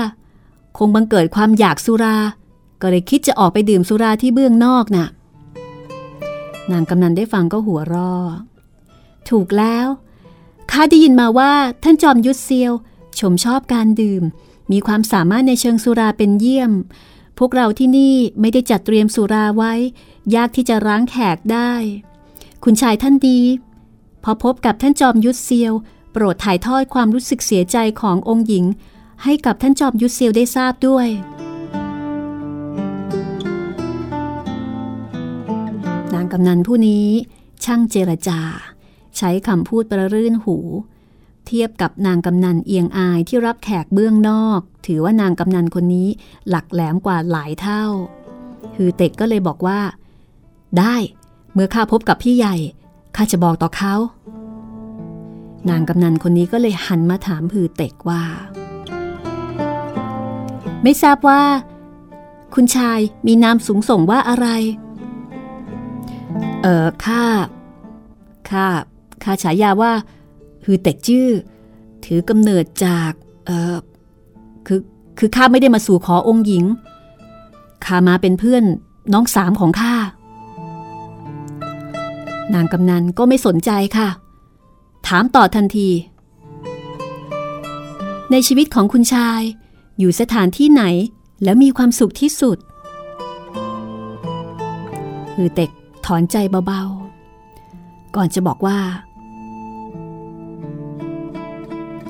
[0.79, 2.17] คงบังเกิดความอยากสุรา
[2.81, 5.07] ก็เลยคิดจะออกไปดื่มสุราที่เบื้องนอกน่ะ
[6.71, 8.13] นางกำนันได้ฟังก็หัวร้อ
[9.31, 9.87] ถูกแล้ว
[10.71, 12.73] ข้าได้ยินมาว่าท่านจอมยุทธเซียว
[13.19, 14.23] ชมชอบการดื่ม
[14.73, 16.73] มีความสามารถในเชิงสุราเป็นเยี่ยม
[17.39, 19.73] พวกเราที่นี่ไม่ได้จัดเตรียมสุราไว้
[20.35, 21.73] ยากที่จะร้างแขกได้
[22.65, 23.41] คุณชายท่านดี
[24.25, 25.73] พอพบกับท่านจอมยุทธเซียว
[26.13, 28.65] โปรดถ่ายทอดความรู้สึกเสียใจขององค์หญิง
[29.23, 31.09] ให้กับท่านจอมยุทธเซียวได้ทราบด้วย
[36.15, 37.09] นางกำนันผู้นี้
[37.65, 38.41] ช่างเจรจา
[39.19, 40.57] ใช้คำพูดประรื่นหู
[41.47, 46.09] เทียบกับนางกำนันเอียงอายที่รับแขกเบื้องนอก ถือว่านางกำนันคนนี้
[46.49, 47.85] หลักแหลมกว่าหลายเท่า
[48.77, 49.81] ฮือเต็กก็เลยบอกว่า
[50.79, 50.97] ได้
[51.53, 52.57] เมื่อข้าพบกับพี่ใหญ่
[53.17, 53.95] ข้าจะบอกต่อเขา
[55.71, 58.23] นางกำนันคนนี้ก็เลยหันมาถามฮือเต็กว่า
[60.83, 61.43] ไม่ทราบว่า
[62.55, 64.47] คุณชายมีนามสูงส่งว่าอะไร
[66.63, 67.23] เออข้า
[68.51, 68.67] ข้า
[69.25, 69.93] ข้าฉายาว่า
[70.65, 71.29] ฮือเต็กจื้อ
[72.05, 73.13] ถือกำเนิดจาก
[73.47, 73.77] เออ
[74.67, 74.81] คือ
[75.19, 76.65] คือข้าไม่ได้มาสู่ขอองค์หญิง
[77.85, 78.65] ข้ามาเป็นเพื่อน
[79.13, 79.97] น้องสามของข้า
[82.55, 84.09] นางกำนันก็ไม่สนใจค่ะ
[85.07, 85.89] ถามต่อทันที
[88.31, 89.41] ในชีวิตของคุณชาย
[89.99, 90.85] อยู่สถานที่ไหน
[91.45, 92.59] แล้วมีความสุขที่สุด
[95.35, 95.71] ฮือเต็ก
[96.07, 98.79] ถอนใจเบาๆ ก่อนจะบอกว่า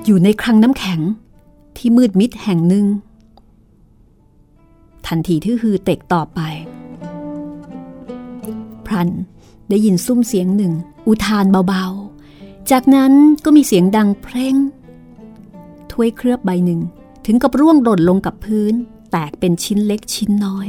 [0.05, 1.01] อยู่ในคลังน้ำแข็ง
[1.77, 2.87] ที่มืดมิดแห่งหนึ่ง
[5.07, 6.41] ทันทีที่ฮือเตกต่อไป
[8.87, 9.11] พรัน
[9.71, 10.73] ได้ยินซุ้มเสียงหนึ่ง
[11.07, 13.13] อุทานเบาๆ จากนั้น
[13.45, 14.57] ก็มีเสียงดังเพลง
[15.91, 16.81] ถ้วยเคลือบใบหนึ่ง
[17.27, 18.75] ถึงกับร่วงหล่นลงกับพื้น
[19.11, 20.67] แตกเป็นชิ้นเล็กชิ้นน้อย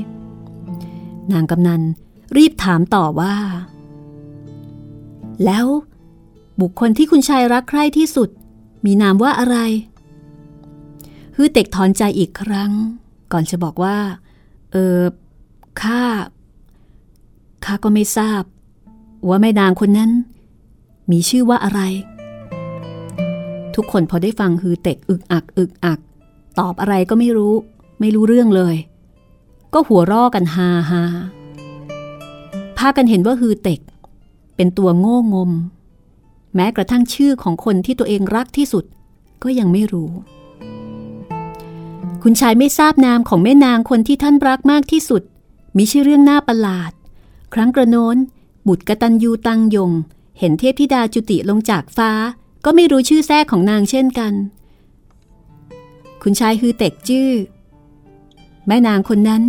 [1.32, 1.82] นางกำนัน
[2.38, 3.36] รีบถามต่อว่า
[5.46, 5.66] แล้ว
[6.62, 8.30] บุคคลที่คุณชายรักใคร่ที่สุด
[8.86, 9.58] มีนามว่าอะไร
[11.36, 12.72] ฮือเต็กถอนใจอีกครั้ง
[13.32, 13.98] ก่อนจะบอกว่า
[14.72, 15.00] เออ
[15.82, 16.02] ข้า
[17.66, 18.44] ข้าก็ไม่ทราบ
[19.28, 20.12] ว่าแม่นางคนนั้น
[21.12, 21.82] มีชื่อว่าอะไร
[23.76, 26.00] ทุกคนพอได้ฟังฮือเต็กอึกอัก อึกอัก
[26.60, 27.54] ตอบอะไรก็ไม่รู้
[28.00, 28.76] ไม่รู้เรื่องเลย
[29.74, 31.04] ก็หัวร่อกันฮาฮา
[32.78, 33.80] พากันเห็นว่าฮือเต็ก
[34.56, 35.52] เป็นตัวโง่งม
[36.56, 38.84] แม้กระทั่งชื่อของคนที่ตัวเองรักที่สุด
[39.44, 40.12] ก็ยังไม่รู้
[42.24, 45.22] คุณชายไม่ทราบนามของแม่นางคนที่ท่านรักมากที่สุด
[45.78, 46.92] มีชื่อเรื่องน่าประหลาด
[47.54, 48.18] ครั้งกระโน้น
[48.68, 49.92] บุตรกตันยูตังยง
[50.40, 52.12] เห็นเทพธิดาจุติลงจากฟ้า
[52.66, 54.34] ก็ไม่รู้ชื่อแท้ของนางเช่นกัน
[56.22, 57.32] คุณชายฮือเต็กจื้อ
[58.68, 59.44] แม่นางคนนั้น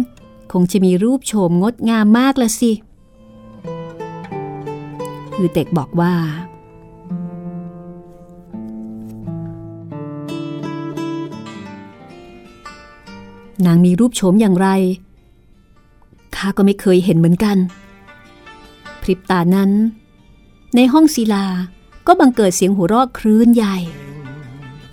[0.53, 2.73] คงจะมีรูปโฉมงดงามมากละสิ
[5.35, 6.15] ฮือเต็กบอกว่า
[13.67, 14.69] นางมีรูปโฉมอย่างไร
[16.37, 17.57] ข้าก็ไม่เคยเห็นเหมือนกัน
[19.01, 19.71] พริบตานั้น
[20.77, 21.47] ในห้องศิลา
[22.07, 23.77] ก็บังเกิดเสียงหัวเราะคลื่นใหญ่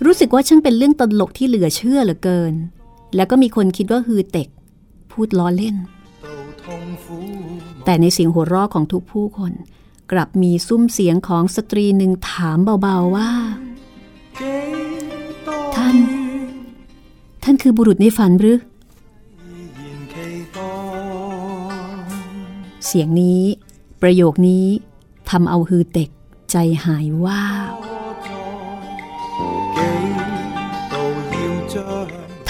[0.04, 2.54] รู้สึกว่าช่างเป็นเรื่องตลกที่เหลือเชื่อเหลือเกิน
[3.16, 4.48] แล้วก็มีคนคิดว่าฮือเต็ก
[5.10, 5.76] พูดล้อเล่น
[7.84, 9.52] แต่ในเสียงหัวเราะของทุกผู้คน
[10.12, 13.30] กลับมีซุ้มเสียงของสตรีหนึ่งถามเบาๆว่า
[15.76, 15.96] ท่าน
[17.44, 18.58] ท่านคือบุรุษในฝันหรือ
[22.86, 23.42] เสียงนี้
[24.02, 24.66] ประโยคนี้
[25.30, 26.10] ทำเอาฮือเต็ก
[26.50, 27.42] ใจหายว่า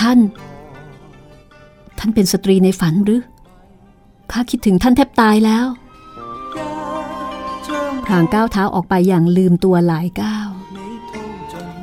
[0.01, 0.19] ท่าน
[1.99, 3.23] ท่านเป็นสตรีในฝันหรือ
[4.33, 5.67] ข้าคิดถึงท่านแทบตายแล้ว
[8.05, 10.49] พรางก้าวเท้าออกไปอย่างลืมตัวหลายก้าว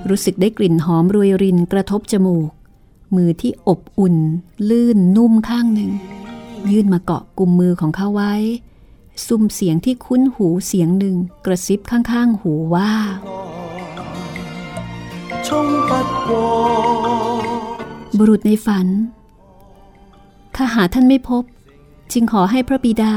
[0.09, 2.51] รู้สึกได้กลิ่นหอมรวยรินกระทบจมูก
[3.15, 4.15] มือที่อบอุ่น
[4.69, 5.91] ลื่นนุ่มข้างหนึ่ง
[6.71, 8.33] ยื่นมาเกาะกุมมือของเขาไว้
[9.27, 12.91] ซุ่มเสียงที่คุ้นหูเสียงหนึ่งกระซิบข้างๆ หูว่า
[18.17, 18.87] บุรุษในฝัน
[20.55, 21.43] ข้าหาท่านไม่พบ
[22.11, 23.13] จึงขอให้พระบิดา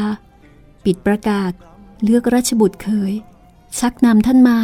[0.85, 1.53] ปิดประกาศ
[2.03, 3.13] เลือกราชบุตรเคย
[3.79, 4.59] ชักนำท่านมา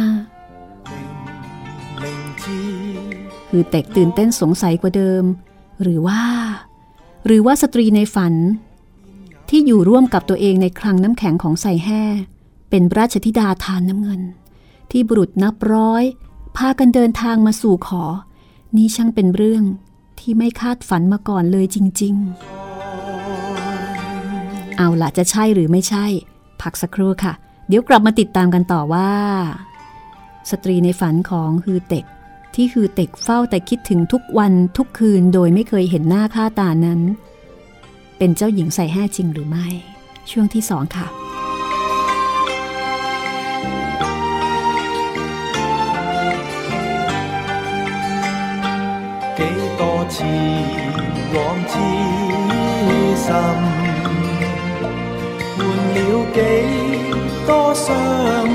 [3.53, 5.23] คือเต็กตื่นเต้นสงสัยกว่าเดิม
[5.81, 6.21] หรือว่า
[7.25, 8.33] หรือว่าสตรีในฝัน
[9.49, 12.03] ที่อยู่ร่วมกับตัวเองในคลังน้ำแข็งของใส่แห่
[12.69, 14.21] เป็นราชธิดาทานน้ำเงิน
[14.91, 16.03] ที่บุรุษนับร้อย
[16.57, 18.03] พากันเดินทางมาสู่ขอ
[18.75, 19.63] นี่ช่างเป็นเรื่อง
[20.19, 22.15] ที่ไม่คาดฝันมาก่อนเลยจริง
[23.41, 26.05] ๆ เอาล่ะจะใช่หรือไม่ใช่
[26.61, 27.33] พักสักครู่ค่ะ
[27.67, 29.11] เดี๋ยวกลับมาติดตามกันต่อว่า
[30.51, 32.05] สตรีในฝันของฮือเต็ก
[32.54, 37.00] ที่ฮือเต็กเฝ้าแต่คิดถึงทุกวันทุกคืนโดยไม่เคยเห็นหน้าค่าตานั้น
[38.18, 39.66] เป็นเจ้าหญิงใส่แห่จริงหรือไม่
[40.30, 41.06] ช่วงที่สองค่ะ
[49.38, 49.40] 几
[49.80, 49.82] 多
[50.14, 50.16] 次
[51.34, 51.36] 往
[51.70, 51.74] 之
[53.26, 53.32] 心，
[55.56, 55.60] 换
[55.94, 55.98] 了
[56.36, 56.38] 几
[57.46, 57.86] 多伤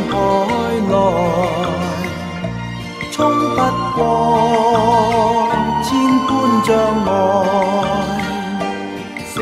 [0.10, 0.13] 海
[0.91, 1.85] 来，
[3.16, 3.57] 衝不
[3.96, 3.98] 过
[5.83, 5.88] 千
[6.26, 6.31] 般
[6.62, 6.68] 障
[7.07, 7.09] 礙，
[9.33, 9.35] 剩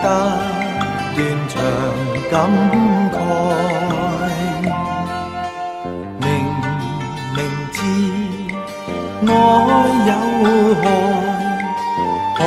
[0.00, 0.04] 得
[1.14, 1.16] 断
[1.50, 1.52] 肠
[2.30, 2.32] 感
[3.12, 3.14] 慨。
[6.18, 6.24] 明
[7.36, 7.38] 明
[7.72, 7.76] 知
[9.26, 9.30] 爱
[10.08, 10.10] 有
[10.80, 10.82] 害，
[12.38, 12.40] 可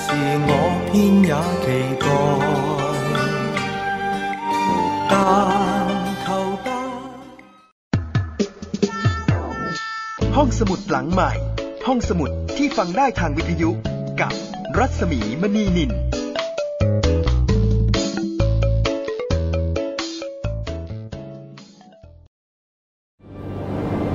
[0.00, 0.06] 是
[0.48, 0.50] 我
[0.90, 0.92] 偏
[1.22, 1.66] 也期
[1.99, 1.99] 待
[10.42, 11.32] ห้องสมุดหลังใหม่
[11.86, 13.70] ห้องสมุดที่ฟังได้ทางวิทยุ
[14.20, 14.32] กับ
[14.78, 15.90] รัศมีมณีนิน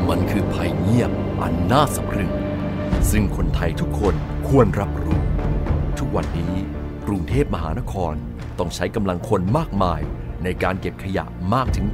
[0.09, 1.11] มันคือภัยเงียบ
[1.41, 2.31] อันน่าสะพรึง
[3.11, 4.15] ซึ่งคนไทยทุกคน
[4.47, 5.19] ควรรับรู้
[5.99, 6.55] ทุกวันนี้
[7.07, 8.13] กรุงเทพมหานคร
[8.59, 10.01] ต้องใช้กำลังคนมากมาย
[10.43, 11.87] ในการเก็บขยะมากถึง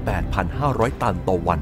[0.48, 1.62] 8,500 ตันต่อวัน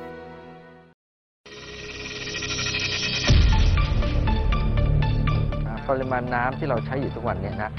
[5.91, 7.71] ปริมาณน้ำที่เราใช้อยู่ทุกวันเนี่ยนะ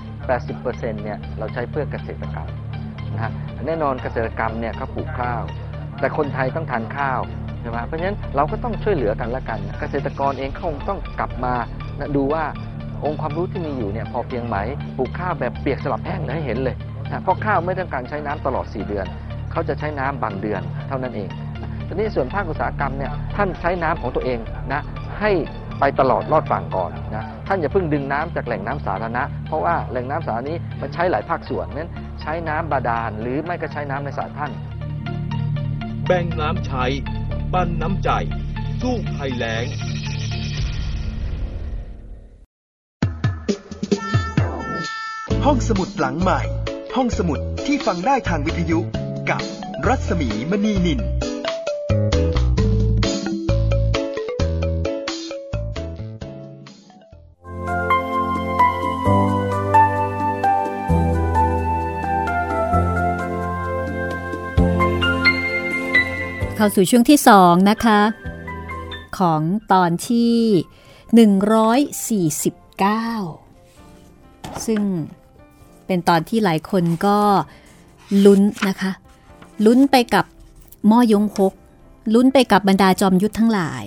[0.43, 2.49] 80%เนี่ยเราใช้เพื่อเกษตรกรรม
[3.15, 3.33] นะฮะ
[3.67, 5.43] แน่นอนเกษตรกรรมเนี่ยเขาปลูกข้าว
[6.01, 7.21] แต่คนไทยต้องทานข้าว
[7.61, 11.55] ใช่ไหมเพราะฉะนั้นเราก็ต้องช่วยเหลือกันละกัน เกษตรกรเองเขาคงต้องกลับมา
[11.99, 12.45] นะดูว่า
[13.05, 14.57] องค์ความรู้ที่มีอยู่เนี่ยพอเพียงไหม
[14.97, 16.77] ปลูกข้าวแบบเปียกสลับแห้งให้เห็นเลย
[17.11, 19.07] นะเพราะข้าวไม่ต้องการใช้น้ำตลอด 4 เดือน
[19.53, 21.29] เขาจะใช้น้ำบางเดือนเท่านั้นเอง
[21.87, 24.39] ทีนี้ส่วนภาคอุตสาหกรรมเนี่ยท่านใช้น้ำของตัวเอง
[24.73, 24.83] นะ
[25.21, 25.31] ให้
[25.81, 34.53] ไปตลอดรอดฝั่งก่อนนะานอย่าเพิ่งดึงน้ำจากแหล่งน้ำสาธารณะ เพราะว่าแหล่งน้ำสาธารณะนี้มันใช้หลายภาคส่วนนั้นใช้น้ำบาดาลหรือไม่ก็ใช้น้ำในสระท่าน
[36.07, 36.85] แบ่งน้ำใช้
[37.53, 38.11] ปั้นน้ำใจ
[38.81, 39.65] สู้ภัยแล้ง
[45.45, 46.41] ห้องสมุดหลังใหม่
[46.97, 48.79] ห้องสมุดที่ฟังได้ทางวิทยุ
[49.31, 49.43] กับ
[49.87, 51.01] รัศมีมณีนิน
[66.63, 68.01] 「เข้าสู่ช่วงที่สองนะคะ
[69.19, 70.35] ของตอนที่
[72.29, 74.83] 149 ซึ่ง
[75.87, 77.19] เป็นตอนที่หลายคนก็
[78.25, 78.93] ลุ้นนะคะ
[79.65, 80.25] ลุ้นไปกับ
[80.91, 81.53] ม้อยงฮก
[82.15, 83.85] ลุ้นไปกับบรรดาจอมยุทธทั้งหลาย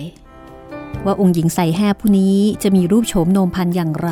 [1.04, 4.10] ว่าองค์หญิงใส่แห่ผู้นี้จะมีรูปโฉมโนมพันอย่างไร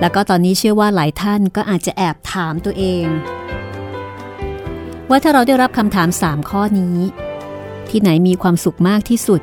[0.00, 3.06] แล้วก็ตอนนี้เชื่อว่าหลายท่านก็อาจจะแอบถามตัวเอง
[5.10, 6.96] ว่าถ้าเราได้รับคำถามสามข้อนี้
[7.90, 9.40] ที่ไหนมีความสุขมากที่สุด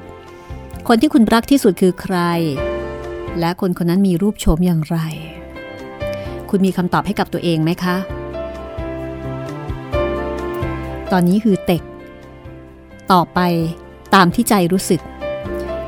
[0.88, 2.18] คนที่คุณรักที่สุดคือใคร
[3.40, 4.98] และคนคนนั้นมีรูปโฉมอย่างไร
[6.50, 7.96] คุณมีคำตอบให้กับตัวเองไหมคะ
[11.12, 11.84] ตอนนี้คือเต็ก
[13.12, 13.40] ต่อไป
[14.16, 15.02] ตามที่ใจรู้สึก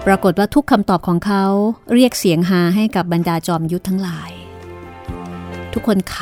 [0.05, 1.45] ปรากฏว่าทุกคำตอบของเขา
[1.93, 4.31] เรียกเสียงฮาให้กับบรรดาจอมยุทธทั้งหลาย
[5.73, 6.15] ทุกคนข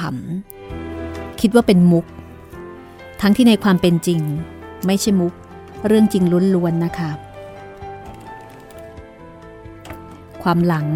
[0.67, 2.05] ำคิดว่าเป็นมุก
[3.21, 4.21] ทั้งที่ในความเป็นจริง
[4.85, 5.33] ไม่ใช่มุก
[5.87, 6.23] เรื่องจริง
[6.55, 7.11] ล้วนๆนะคะ
[10.43, 10.87] ความหลัง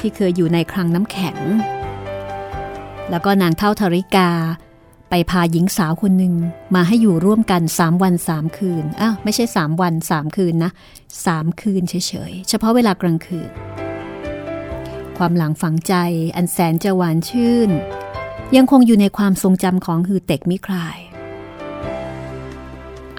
[0.00, 1.38] ที่เคยอยู่ในคลังน้ำแข็ง
[3.10, 4.30] แล้วก็นางเท่าธริกา
[5.10, 6.34] ไปพาหญิงสาวคนหนึ่ง
[6.74, 10.70] มาให้อยู่ร่วมกัน 3 วัน 3 คืนอ้าวไม่ใช่ 3 วัน 3 คืนนะ
[11.16, 11.94] 3 คืนเฉ
[12.30, 13.50] ยๆ เฉพาะเวลากลางคืน
[15.18, 15.94] ความหลังฝังใจ
[16.36, 17.70] อันแสนจะหวานชื่น
[18.56, 20.98] ยังคงอยู่ในความทรงจำของฮือเต็กมิคลาย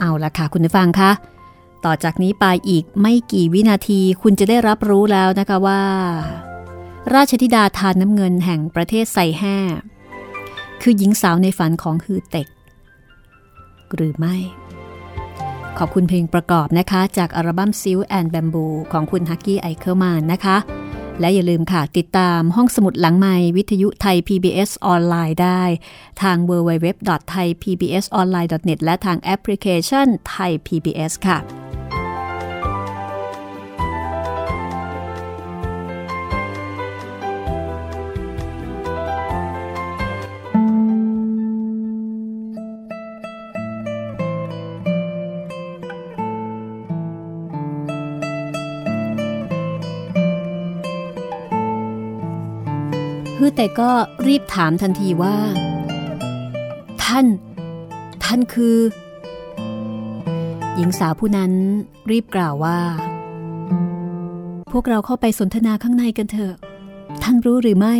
[0.05, 1.11] เอาละค่ะคุณผู้ฟังคะ
[1.85, 5.81] ต่อจากนี้ไปอีกไม่กี่วินาทีคุณจะได้รับรู้แล้วนะคะว่า
[7.13, 9.57] ราชธิดาทานน้ำเงินแห่งประเทศไซแห่
[10.81, 12.47] คือหญิงสาวในฝันของฮือเต็ก
[13.95, 14.35] หรือไม่
[15.77, 20.57] ขอบคุณเพลงประกอบนะคะ จากอัลบั้มซิลแอนด์แบมบูของคุณฮักกี้ไอเคิลมานนะคะ
[21.19, 25.63] และอย่าลืมค่ะ ติดตามห้องสมุดหลังไม้วิทยุไทย PBS ออนไลน์ได้
[26.21, 53.91] ทาง www.thaipbsonline.net และทางแอปพลิเคชันไทย PBS ค่ะือแต่ก็
[54.27, 55.37] รีบถามทันทีว่า
[57.03, 57.25] ท่าน
[58.23, 58.77] ท่านคือ
[60.75, 61.51] หญิงสาวผู้นั้น
[62.11, 62.79] รีบกล่าวว่า
[64.71, 66.55] พวกเราเข้าไปสนทนาข้างในกันเถอะ
[67.23, 67.95] ท่านรู้หรือไม่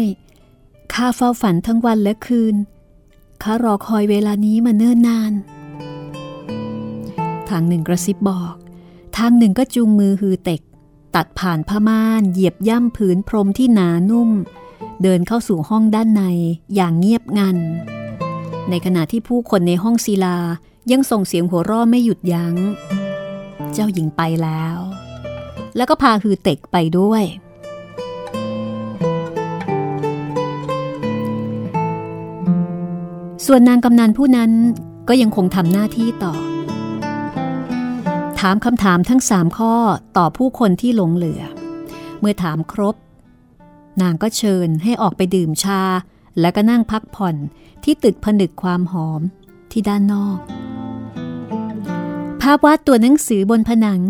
[0.93, 2.56] ข้าเฝ้าฝันทั้งวันและคืน
[3.43, 5.34] ข้ารอคอยเวลานี้มาเนิ่นนาน
[7.49, 8.56] ทางหนึ่งกระซิบบอก
[9.17, 10.62] ทางหนึ่งก็จูงมือฮือเต็ก
[11.15, 14.29] ตัดผ่านผ้าม่านเหยียบย่ำผืนพรมที่หนานุ่ม
[15.04, 16.24] เดินเข้าสู่ห้องด้านใน
[16.76, 17.58] อย่างเงียบงัน
[18.70, 20.38] ในขณะที่ผู้คนในห้องศิลา
[20.92, 22.56] ยังส่งเสียงหัวราะไม่หยุดยัง้ง
[23.74, 24.78] เจ้าหญิงไปแล้ว
[25.76, 27.24] แล้วก็พาฮือเต็กไปด้วย
[33.46, 34.52] ส่วนนางกำนันผู้นั้น
[35.08, 36.34] ก็ยังคงทำหน้าที่ต่อ
[38.39, 39.76] ถามคำถามทั้งสามข้อ
[40.18, 41.42] ต่อผู้คนที่หลงเหลือ
[42.20, 42.96] เมื่อถามครบ
[44.01, 45.82] นางก็เชิญให้ออกไปดื่มชา
[46.39, 47.36] แล้วก็นั่งพักผ่อน
[47.84, 49.21] ที่ตึกผนึกความหอม
[49.71, 50.38] ที่ด้านนอก
[52.41, 54.01] ภาพวาดตัวหนังสือบนผนัง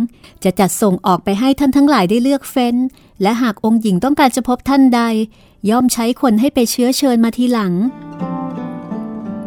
[0.44, 2.76] จะจัดส่งออกไปให้ท่านทั้งหลายได้เลือกเฟ้น
[3.22, 5.02] และหากองค์หญิงต้องการจะพบท่านใด
[5.70, 7.74] ย่อมใช้คนให้ไปเชื้อเชิญมาทีหลัง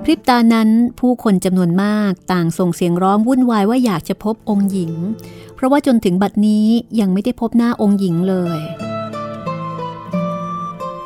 [0.03, 0.69] พริบตานั้น
[1.01, 4.93] ผู้คนจำนวนมากต่างส่งเสียงร้องวุ่นวายว่าอยากจะพบองค์หญิง
[5.55, 6.67] เพราะว่าจนถึงบัดนี้
[7.01, 8.59] ยังไม่ได้พบหน้าองค์หญิงเลย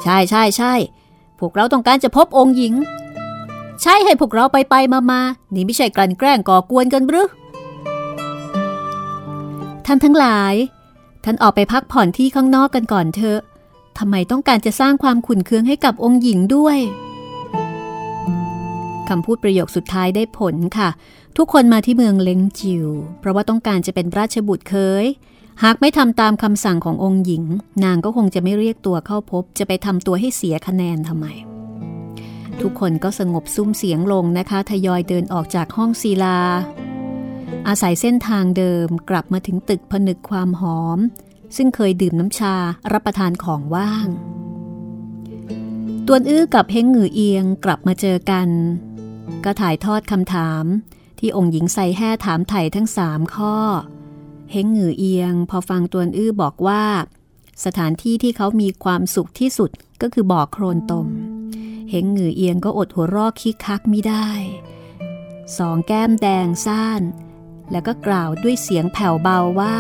[0.05, 0.73] ใช่ใช่ใช่
[1.39, 2.75] พวกเราต้องการจะพบองค์หญิง
[3.83, 5.21] ใช่ให้พวกเราไปไปมามา
[5.55, 7.29] นี่ไม่ใช่กลั่นแกล้งก่อกวนกันหรือ
[9.87, 10.55] ท่านทั้งหลาย
[11.25, 13.41] ท่านออกไปพักผ่อนที่ข้างนอกกันก่อนเถอะ
[13.99, 16.79] ทำไมต้องการจะสร้างความขุ่นเคืองให้กับองค์หญิงด้วย
[19.09, 20.89] คำพูดประโยคสุดท้ายได้ผลค่ะ
[21.37, 22.87] ทุกคนมาที่เมืองเล้งจิว
[23.21, 25.05] เพราะว่าต้องการจะเป็นราชบุตรเคย
[25.65, 27.45] หากไม่ทำตามคำสั่งขององค์หญิง
[27.85, 31.27] นางก็คงจะไม่เรียกตัวเข้าพบ จะไปทำตัวให้เสียคะแนนทำไม
[32.61, 36.39] ทุกคนก็สงบซุ้มเสียงลงนะคะ ทยอยเดินออกจากห้องศิลา
[37.69, 40.99] อาศัยเส้นทางเดิมกลับมาถึงตึกผนึกความหอม
[41.57, 42.57] ซึ่งเคยดื่มน้ำชา
[42.93, 44.07] รับประทานของว่าง
[46.07, 48.49] ตวนอื้อกับเฮงหงือเอียงกลับมาเจอกัน
[49.45, 50.65] ก็ถ่ายทอดคำถาม
[51.19, 53.57] ที่องค์หญิงใส่แห่ถามไถ่ทั้งสามข้อ
[54.53, 56.85] เฮงหงือเอียง พอฟังตวนอื้อบอกว่า
[57.65, 59.71] สถานที่ที่เขามีความสุขที่สุด
[60.03, 61.07] ก็คือบ่อโครนตม
[61.91, 64.29] เฮงหงือเอียงก็อดหัวรอกคิกคักไม่ได้
[65.59, 67.03] สองแก้มแดงซ่าน
[67.71, 69.77] แล้วก็กล่าวด้วยเสียงแผ่วเบาว่า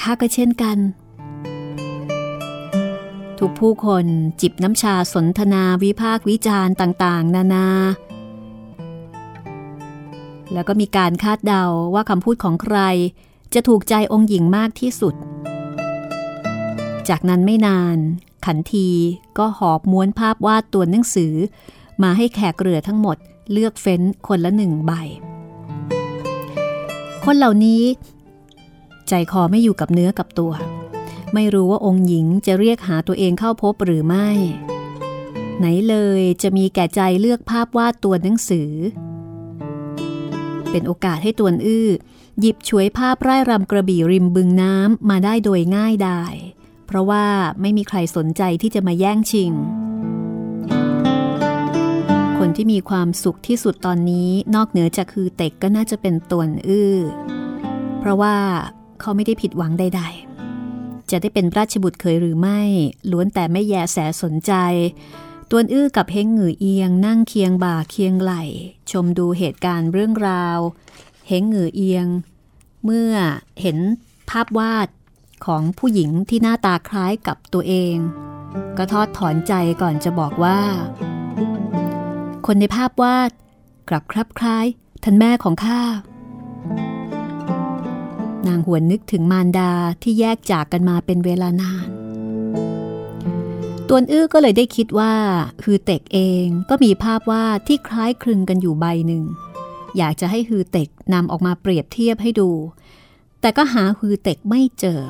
[0.00, 0.78] ข้าก็เช่นกัน
[3.38, 4.06] ทุกผู้คน
[4.40, 7.68] จิบน้ำชาสนทนาวิพากวิจารณ์ต่าง ๆ นานา
[10.52, 12.78] แล้วก็มีการคาดเดาว่าคำพูดของใคร
[13.54, 15.14] จะถูกใจองค์หญิงมากที่สุด
[17.08, 17.98] จากนั้นไม่นาน
[18.44, 18.88] ขันที
[19.38, 21.34] ก็หอบม้วนภาพวาดตัวหนังสือ
[22.02, 23.16] มาให้แขกเรือทั้งหมด
[23.52, 24.92] เลือกเฟ้นคนละหนึ่งใบ
[27.24, 27.82] คนเหล่านี้
[29.08, 30.52] ใจคอไม่อยู่กับเนื้อกับตัว
[31.34, 34.28] ไม่รู้ว่าองค์หญิงจะเรียกหาตัวเองเข้าพบหรือไม่
[35.58, 38.70] ไหนเลยจะมีแก่ใจเลือกภาพวาดตัวหนังสือ
[40.70, 41.88] เป็นโอกาสให้ตวนอื้อ
[42.40, 46.34] หยิบฉวยภาพไร่รำกระบี่ริมบึงน้ำมาได้โดยง่ายดาย
[46.86, 47.24] เพราะว่า
[47.60, 49.52] ไม่มีใครสนใจที่จะมาแย่งชิง
[52.38, 56.96] คนที่มีความสุขที่สุดตอนนี้นอกเหนือจากคือเต็กก็น่าจะเป็นตวนอื้อ
[58.00, 58.36] เพราะว่า
[59.00, 60.02] เขาไม่ได้ผิดหวังใด
[60.56, 62.60] ๆ จะได้เป็นราชบุตรเคยหรือไม่
[63.10, 64.52] ล้วนแต่ไม่แยแสสนใจ
[65.50, 68.32] ตวนอื้อกับเฮงหงือเอียงนั่งเคียงบ่าเคียงไหล
[68.90, 70.58] ชมดูเหตุการณ์เรื่องราว
[71.28, 72.06] เฮงหงือเอียง
[72.84, 73.12] เมื่อ
[73.60, 73.78] เห็น
[74.30, 74.88] ภาพวาด
[75.46, 77.96] ของผู้หญิงที่หน้าตาคล้ายกับตัวเอง
[78.78, 80.60] ก็ทอดถอนใจก่อนจะบอกว่า
[82.46, 83.30] คนในภาพวาด
[83.88, 84.66] กลับคลับคล้าย
[85.04, 85.82] ท่านแม่ของข้า
[88.46, 89.72] นางหวนนึกถึงมารดา
[90.02, 91.97] ที่แยกจากกันมาเป็นเวลานาน
[93.88, 95.14] ตวนอื้อก็เลยได้คิดว่า
[95.64, 99.24] ฮือเต็กเองก็มีภาพวาดที่คล้ายคลึงกันอยู่ใบหนึ่ง
[99.96, 102.50] อยากจะให้ฮือเต็กนำออกมาเปรียบเทียบให้ดู
[103.40, 105.00] แต่ก็หาฮือเต็กไม่เจอ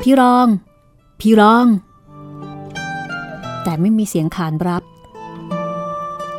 [0.00, 0.48] พี่รอง
[1.20, 1.66] พี่รอง
[3.62, 4.82] แต่ไม่มีเสียงขานรับ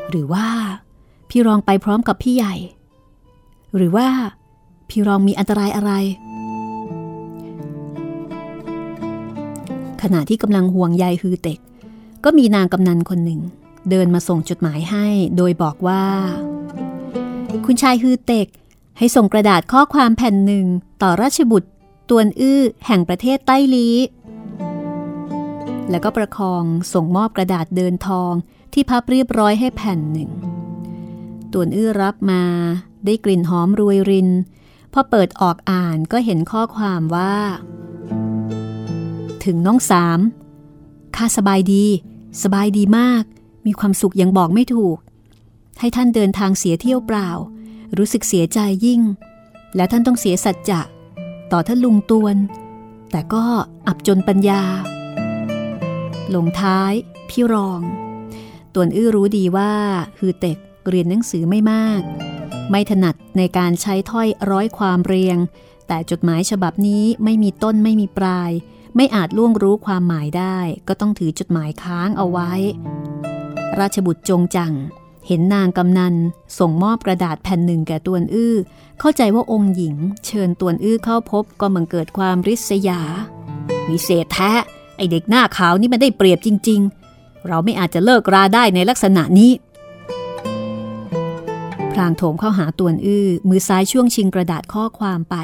[0.09, 0.47] หรือว่า
[1.29, 2.55] พี่รองไปพร้อมกับพี่ใหญ่
[3.75, 4.07] หรือว่า
[4.89, 5.91] พี่รองมีอันตรายอะไร
[10.01, 11.59] ขณะที่กำลังห่วงใยฮือเต็ก
[12.23, 13.41] ก็มีนางกำนันคนหนึ่ง
[13.89, 16.03] เดินมาส่งจดหมายให้ โดยบอกว่า
[17.65, 18.47] คุณชายฮือเต็ก
[18.97, 20.65] ให้ส่งกระดาษข้อความแผ่นหนึ่ง
[21.01, 21.69] ต่อราชบุตร
[22.09, 23.89] ตวนอื้อแห่งประเทศใต้ลี
[25.89, 28.31] แล้วก็ประคองส่งมอบกระดาษเดินทอง
[28.73, 30.29] ที่พับเรียบร้อยให้แผ่นหนึ่ง
[31.53, 32.43] ตวนอื้อรับมา
[33.05, 34.29] ได้กลิ่นหอมรวยริน
[34.93, 37.35] พอเปิดออกอ่านก็เห็นข้อความว่า
[39.49, 40.19] ถึงน้องสาม
[41.15, 41.85] ข้าสบายดี
[42.43, 43.23] สบายดีมาก
[43.65, 44.97] มีความสุขยังบอกไม่ถูก
[45.79, 47.29] ให้ท่านเดินทางเสียเที่ยวเปล่า
[47.97, 49.01] รู้สึกเสียใจยิ่ง
[49.75, 50.81] และท่านต้องเสียสัจจะ
[51.51, 52.37] ต่อท่านลุงตวน
[53.11, 53.45] แต่ก็
[53.87, 54.63] อับจนปัญญา
[56.35, 56.93] ลงท้าย
[57.29, 57.81] พี่รอง
[58.73, 59.73] ตวนอื้อรู้ดีว่า
[60.19, 60.57] ฮือเต็ก
[60.89, 62.01] เรียนหนังสือไม่มาก
[62.69, 65.37] ไม่ถนัดในการใช้ถ้อยร้อยความเรียง
[65.87, 68.51] แต่จดหมายฉบับนี้ไม่มีต้นไม่มีปลาย
[68.95, 72.51] ไม่อาจล่วงรู้ความหมายได้ ก็ต้องถือจดหมายค้างเอาไว้
[73.79, 74.73] ราชบุตรจงจัง
[75.27, 76.15] เห็นนางกำนัน
[76.59, 78.55] ส่งมอบกระดาษแผ่นหนึ่งแก่ตวนอื้อ
[78.99, 83.01] เข้าใจว่าองค์หญิง เชิญตวนอื้อเข้าพบก็มังเกิดความริษยา
[83.89, 84.51] วิเศษแท้
[84.97, 86.79] ไอเด็กหน้าขาวนี่มันได้เปรียบจริง
[87.13, 89.51] ๆ เราไม่อาจจะเลิกราได้ในลักษณะนี้
[91.91, 95.35] พลางโถมเข้าหาตวนอื้อมือซ้ายช่วงชิงกระดาษข้อความไป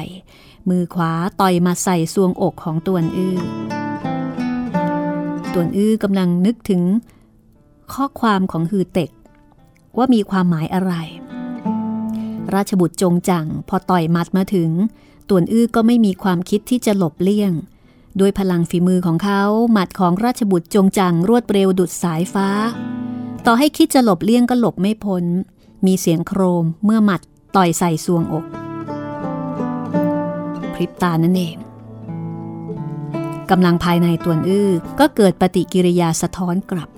[0.68, 3.38] มือขวาต่อยมาใส่ซวงอกของตวนอื้อ
[5.52, 6.82] ตวนอื้อกำลังนึกถึง
[7.92, 9.10] ข้อความของฮือเต็ก
[9.96, 10.92] ว่ามีความหมายอะไร
[12.54, 14.70] ราชบุตรจงจังพอต่อยมัดมาถึง
[15.28, 17.52] ตวนอื้อก็ไม่มีความคิดที่จะหลบเลี่ยง
[18.20, 19.42] ด้วยพลังฝีมือของเขา
[19.72, 22.48] หมัดของราชบุตรจงจังรวดเร็วดุดสายฟ้า
[23.46, 25.24] ต่อให้คิดจะหลบเลี่ยงก็หลบไม่พ้น
[25.86, 27.20] มีเสียงโครมเมื่อหมัด
[27.56, 28.46] ต่อยใส่ซวงอก
[30.76, 31.56] พริบตานั่นเอง
[33.50, 34.70] กำลังภายในตวนอื้อ
[35.00, 36.88] ก็เกิดปฏิกิริยาสะท้อนกลับ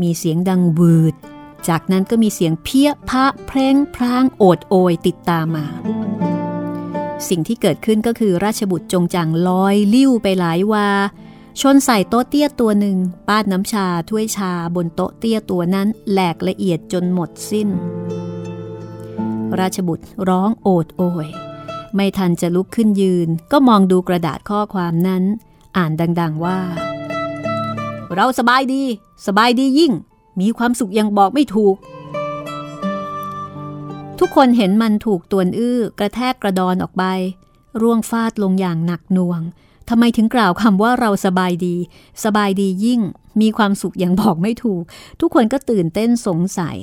[0.00, 1.14] มีเสียงดังวืด
[1.68, 5.66] จากนั้นก็มีเสียงเพี้ยพะเพลงพรางโอดโอยติดตามมา
[7.28, 10.88] สิ่งที่เกิดขึ้นก็คือราชบุตรจงจังลอยลิ้วไปหลายวา
[11.60, 12.96] ชนใส่โต๊ะเตี้ยตัวหนึ่ง
[13.28, 17.68] ป้าดน้ำชาถ้วยชาบนโต๊ะเตี้ยตัวนั้นแหลกละเอียดจนหมดสิ้น
[19.60, 21.28] ราชบุตรร้องโอดโอย
[21.94, 25.22] ไม่ทันจะลุกขึ้นยืน ก็มองดูกระดาษข้อความนั้น
[25.76, 26.58] อ่านดัง ๆว่า
[28.14, 28.82] เราสบายดี
[29.26, 29.92] สบายดียิ่ง
[30.40, 31.76] มีความสุขยังบอกไม่ถูก
[34.18, 37.04] ทุกคนเห็นมันถูกตวนอื้อกระแทกกระดอนออกไป
[37.80, 39.40] ร่วงฟาดลงอย่างหนักหน่วง
[39.88, 41.76] ทำไมถึงกล่าวคำว่าเราสบายดี
[42.24, 43.00] สบายดียิ่ง
[43.40, 44.82] มีความสุขอยังบอกไม่ถูก
[45.20, 46.76] ทุกคนก็ตื่นเต้นสงสัย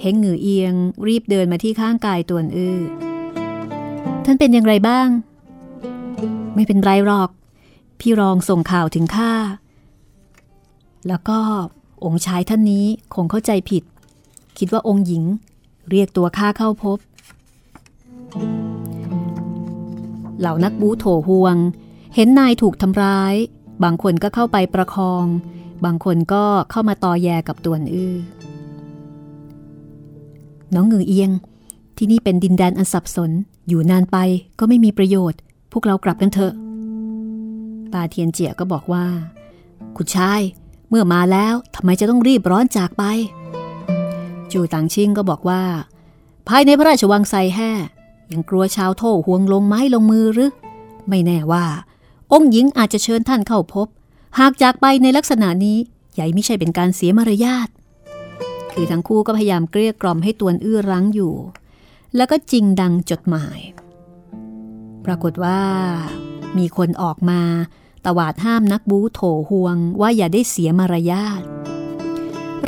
[0.00, 0.74] เฮงหงือเอียง
[1.06, 2.78] รีบเดินมาที่ข้างกายตวนอื้อ
[4.24, 5.08] ท่านเป็นอย่างไรบ้าง
[6.54, 7.30] ไม่เป็นไรหรอก
[8.00, 9.32] พี่รองส่งข่าวถึงข้า
[11.08, 11.38] แล้วก็
[12.04, 13.82] องค์ชายท่านนี้คงเข้าใจผิด
[14.58, 15.24] คิดว่าองค์หญิง
[15.90, 16.98] เรียกตัวข้าเข้าพบ
[20.40, 21.56] เหล่านักบูโถห่วง
[22.14, 23.34] เห็นนายถูกทำร้าย
[23.84, 25.24] บางคนก็เข้าไปประคอง
[25.84, 28.14] บางคนก็เข้ามาตอแยกับตวนอื้อ
[30.74, 31.30] น้องเงือเอียง
[31.96, 33.30] ที่นี่เป็นดินแดนอันสับสน
[33.68, 34.16] อยู่นานไป
[34.58, 35.40] ก็ไม่มีประโยชน์
[35.72, 36.52] พวกเรากลับกันเถอะ
[37.92, 39.06] ตาเทียนเจียก็บอกว่า
[39.96, 40.40] คุณชาย
[40.88, 43.04] เมื่อมาแล้วทำไมจะต้องรีบร้อนจากไป
[44.52, 45.62] จูต่างชิงก็บอกว่า
[46.48, 47.70] ภายในพระราชวังไซแห่
[48.32, 50.50] ยังกลัวชาวโท่ห่วงลงไม้ลงมือหรือ
[51.08, 51.64] ไม่แน่ว่า
[52.32, 53.86] องค์หญิงอาจจะเชิญท่านเข้าพบ
[54.38, 55.78] หากจากไปในลักษณะนี้
[56.14, 57.68] ใหญ่ไม่ใช่เป็นการเสียมารยาท
[58.72, 61.34] คือทั้งคู่ก็พยายามเกลี้ยกล่อมให้ตวนอื้อรั้งอยู่
[62.16, 63.58] แล้วก็จริงดังจดหมาย
[65.04, 65.60] ปรากฏว่า
[66.58, 67.42] มีคนออกมา
[68.04, 71.42] ตวาดห้ามนักบูโถห่วงว่าอย่าได้เสียมารยาท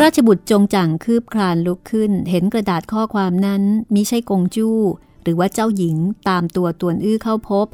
[0.00, 3.62] ราชบุตรจงจังคืบคลานลุกขึ้น เห็นกระดาษข้อความนั้น
[3.94, 4.78] มิใช่กงจู้
[5.22, 5.96] หรือว่าเจ้าหญิง
[6.28, 7.66] ตามตัวตวนอื้อเข้าพบ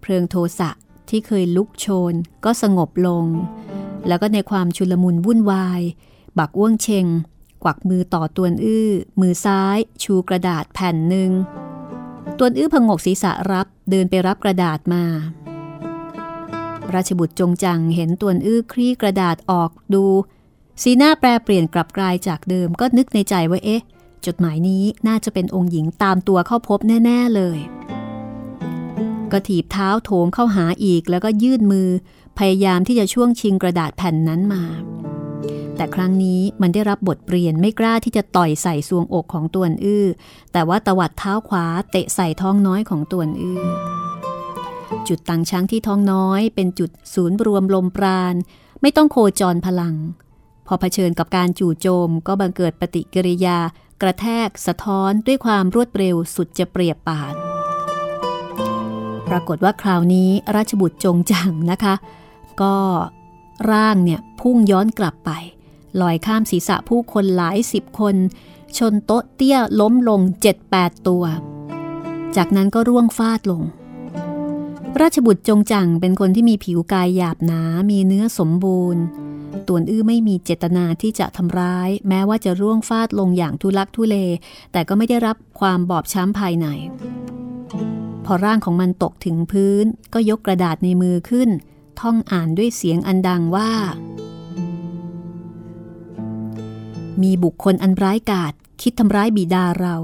[0.00, 0.70] เพลิงโทสะ
[1.08, 2.14] ที่เคยลุกโชน
[2.44, 3.24] ก็สงบลง
[4.06, 5.80] แล้วก็ในความชุลมุนวุ่นวาย
[6.38, 7.06] บักอ้วงเชง
[7.62, 11.30] กวักมือต่อตวนอื้อ มือซ้าย ชูกระดาษแผ่นหนึ่ง
[12.38, 15.04] ตวนอื้อพงกศีรษะรับเดินไปรับกระดาษมา
[16.94, 20.04] ราชบุตรจงจังเห็นตวนอื้อคลี่กระดาษออกดู
[20.82, 23.82] สีหน้าแปรเปลี่ยนกลับกลายจากเดิมก็นึกในใจว่าเอ๊ะ
[24.26, 27.58] จดหมายนี้น่าจะเป็นองค์หญิงตามตัวเข้าพบแน่ ๆเลย
[29.32, 31.88] ก็ถีบเท้าโถมเข้าหาอีกแล้วก็ยื่นมือ
[32.38, 34.62] พยายามที่จะช่วงชิงกระดาษแผ่นนั้นมา
[35.78, 40.06] แต่ครั้งนี้มันได้รับบทเปลี่ยนไม่กล้าที่จะต่อยใส่ซวงอกของตวนอื้อ
[40.52, 43.62] แต่ว่าตวัดเท้าขวาเตะใส่ท้องน้อยของตวนอื้อ
[45.08, 48.34] จุดตังช้างที่ท้องน้อยเป็นจุดศูนย์รวมลมปราณ
[48.80, 49.94] ไม่ต้องโคจรพลัง
[50.66, 53.58] พอเผชิญกับการจู่โจมก็บังเกิดปฏิกิริยา
[54.02, 57.34] กระแทก สะท้อนด้วยความรวดเร็วสุดจะเปรียบปาน
[59.28, 61.94] ปรากฏว่าคราวนี้ราชบุตรจงจังนะคะ
[62.62, 62.76] ก็
[63.72, 65.30] ร่างเนี่ยพุ่งย้อนกลับไป
[66.02, 68.16] ลอยข้ามศีรษะผู้คนหลายสิบคน
[68.78, 70.20] ชนโต๊ะเตี้ยล้มลง
[70.64, 71.24] 7-8ตัว
[72.36, 73.62] จากนั้นก็ร่วงฟาดลง
[75.00, 79.02] ราชบุตรจงจังเป็นคนที่มีผิวกายหยาบหนา มีเนื้อสมบูรณ์
[79.68, 84.16] ตวนอื้อไม่มีเจตนาที่จะทำร้าย แม้ว่าจะร่วงฟาดลงอย่างทุลักทุเล
[84.72, 86.66] แต่ก็ไม่ได้รับความบอบช้ำภายใน
[88.24, 89.84] พอร่างของมันตกถึงพื้น
[90.14, 91.48] ก็ยกกระดาษในมือขึ้น
[92.00, 93.70] ท่องอ่านด้วยเสียงอันดังว่า
[97.22, 98.52] มีบุคคลอันร้ายกาจ
[98.82, 99.96] คิดทำร้ายบิดาเรา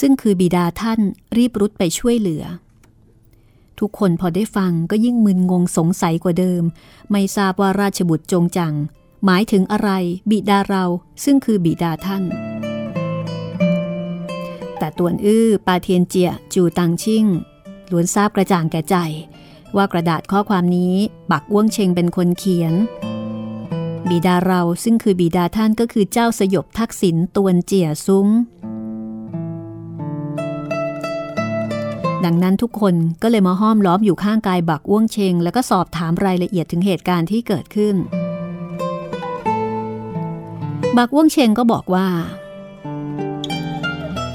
[0.00, 1.00] ซึ่งคือบิดาท่าน
[1.36, 2.44] รีบรุดไปช่วยเหลือ
[3.78, 6.62] ทุกคนพอได้ฟังก็ยิ่งมึนงงสงสัยกว่าเดิม
[7.10, 8.74] ไม่ทราบว่าราชบุตรจงจัง
[9.24, 9.90] หมายถึงอะไร
[10.30, 10.84] บิดาเรา
[11.24, 12.24] ซึ่งคือบิดาท่าน
[14.78, 17.26] แต่ตวนอื้อปาเทียนเจีย จูตังชิ่ง
[17.90, 18.96] ล้วนทราบกระจ่างแก่ใจ
[19.76, 20.94] ว่ากระดาษข้อความนี้
[21.30, 22.74] ปักอ้วงเชงเป็นคนเขียน
[24.08, 28.28] บิดาเราซึ่งคือบิดาท่านก็คือเจ้าสยบทักษิณตวนเจียซุ้ง
[32.24, 37.96] ดังนั้นทุกคนก็เลยมาห้อมล้อมอยู่ข้างกายบักอ้วงเชง แล้วก็สอบถามรายละเอียดถึงเหตุการณ์ที่เกิดขึ้น
[40.96, 42.08] บักอ้วงเชงก็บอกว่า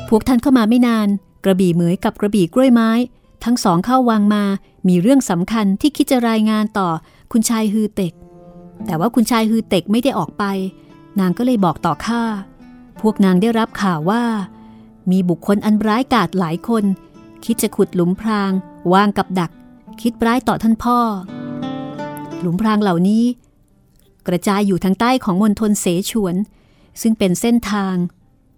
[0.10, 1.08] พวกท่านเข้ามาไม่นาน
[1.44, 2.90] กระบี่เหมยกับกระบี่กล้วยไม้
[3.44, 4.44] ทั้งสองเข้าวังมา
[4.88, 6.90] มีเรื่องสำคัญที่คิดจะรายงานต่อ
[7.32, 8.14] คุณชายฮือเต็ก
[8.86, 10.44] แต่ว่าคุณชายฮือเต็กไม่ได้ออกไป
[11.20, 12.24] นางก็เลยบอกต่อข้า
[13.02, 14.24] พวกนางได้รับข่าวว่า
[15.12, 16.84] มีบุคคลอันร้ายกาจหลายคน
[17.46, 18.52] คิดจะขุดหลุมพราง
[18.94, 19.52] วางกับดัก
[20.02, 21.00] คิดร้ายต่อท่านพ่อ
[22.42, 23.24] หลุมพรางเหล่านี้
[24.28, 26.36] กระจายอยู่ทางใต้ของมณฑลเสฉวน
[27.02, 27.96] ซึ่งเป็นเส้นทาง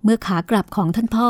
[0.03, 1.29] เมื่อขากลับของท่านพ่อ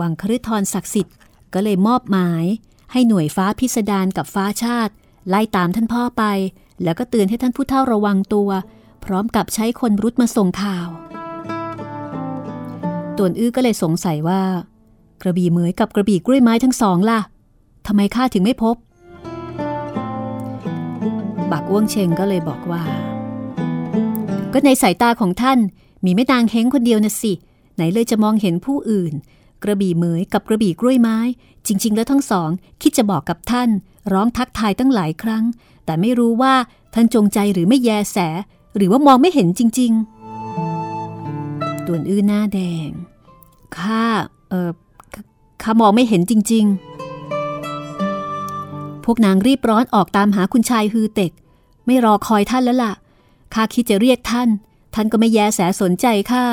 [0.00, 1.16] วังคฤทรศักดิ์สิทธิ์
[1.54, 2.44] ก็เลยมอบหมาย
[2.92, 4.92] ให้หน่วยฟ้าพิสดารกับฟ้าชาติ
[5.28, 6.24] ไล่ตามท่านพ่อไป
[6.84, 8.50] แล้วก็เตือนให้ท่านผู้เฒ่าระวังตัว
[9.04, 10.88] พร้อมกับใช้คนรุดมาส่งข่าว
[13.16, 14.42] ตวนอื้อก็เลยสงสัยว่า
[15.22, 17.20] กระบี่เหมยกับกระบี่กล้วยไม้ทั้งสองล่ะ
[17.86, 18.76] ทำไมข้าถึงไม่พบ
[21.50, 22.82] บักอ้วงเชงก็เลยบอกว่า
[24.52, 25.58] ก็ในสายตาของท่าน
[26.04, 27.32] มีแม่นางเฮงคนเดียวนะสิ
[27.74, 29.12] ไหนเลยจะมองเห็นผู้อื่น
[29.62, 31.18] กระบี่เหมยกับกระบี่กล้วยไม้
[31.66, 32.50] จริง ๆ แล้วทั้งสอง
[32.82, 33.68] คิดจะบอกกับท่าน
[34.12, 35.44] ร้องทักทายตั้งหลายครั้ง
[35.84, 36.54] แต่ไม่รู้ว่า
[36.94, 38.18] ท่านจงใจหรือไม่แยแส
[38.76, 39.92] หรือว่ามองไม่เห็นจริง
[41.08, 42.88] ๆ ต่วนอื้อหน้าแดง
[43.76, 44.04] ข้า
[44.50, 44.70] เออ
[45.62, 46.64] ข้ามองไม่เห็นจริง
[47.90, 51.32] ๆ พวกนางรีบร้อนออกตามหาคุณชายฮือเต็ก
[51.86, 52.92] ไม่รอคอยท่านแล้วล่ะ
[53.54, 54.48] ข้าคิดจะเรียกท่าน
[54.94, 56.44] ท่านก็ไม่แยแสสนใจข้า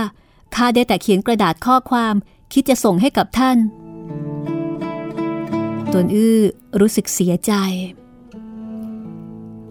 [0.56, 2.16] ข้าได้แต่เขียนกระดาษข้อความ
[2.54, 3.58] คิดจะส่งให้กับท่าน
[5.92, 6.38] ตวนอื้อ
[6.80, 7.54] รู้สึกเสียใจ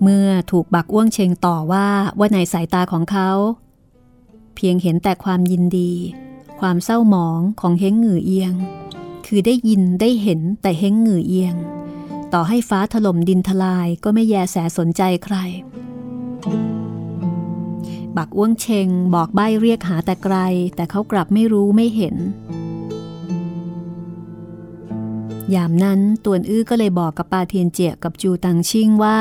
[0.03, 1.89] เมื่อถูกบักอ้วงเชงต่อว่า
[2.19, 3.31] ว่าในสายตาของเขา
[4.55, 5.93] เพียงเห็นแต่ความยินดี
[6.61, 8.55] ความเศร้าหมองของเฮงหงือเอียง
[9.27, 11.55] คือได้ยินได้เห็นแต่เฮงหงือเอียง
[12.33, 15.37] ต่อให้ฟ้าถล่มดินทลายก็ไม่แยแสสนใจใคร
[18.17, 20.37] บักอ้วงเชงบอกใบ้เรียกหาแต่ไกล
[20.77, 22.17] แต่เขากลับไม่รู้ไม่เห็น
[25.55, 29.21] ยามนั้นตวนอื้อก็เลยบอกกับปาเทียนเจียกับจูตังชิงว่า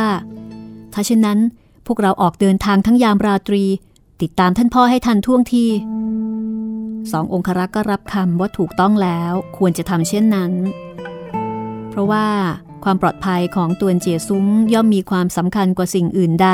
[0.99, 1.39] ถ้าเช่นนั้น
[1.87, 3.63] พวกเราออกเดินทางทั้งยามราตรี
[4.21, 5.65] ติดตามท่านพ่อให้ทันท่วงที
[7.11, 10.51] สององครักษ์ก็รับคำว่าถูกต้องแล้วควรจะทำเช่นนั้น
[11.89, 12.27] เพราะว่า
[12.83, 16.49] ความปลอดภัยของตัวเจียซุ้งย่อมมีความสำคัญกว่าสิ่งอื่นใด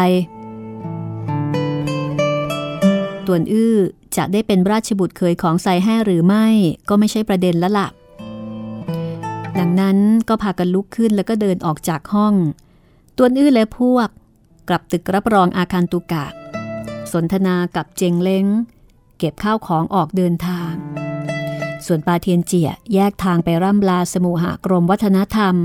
[3.25, 3.75] ตวนอื้อ
[4.17, 6.47] จะได้เป็นราชบุตรเคยของไซแห่หรือไม่
[6.89, 7.87] ก็ไม่ใช่ประเด็นละละ่ะ
[9.59, 9.97] ดังนั้น
[10.29, 12.33] ก็พากันลุกขึ้นแล้วก็เดินออกจากห้อง
[13.17, 14.09] ตัวอื้อและพวก
[14.67, 16.25] กลับตึกรับรองอาคารตุกะ
[17.13, 18.45] สนทนากับเจงเล้ง
[19.17, 20.73] เก็บข้าวของออกเดินทาง
[21.85, 25.55] ส่วนปาเทียนเจียแยกทางไปร่ำลาสมุหกรมวัฒนธรรม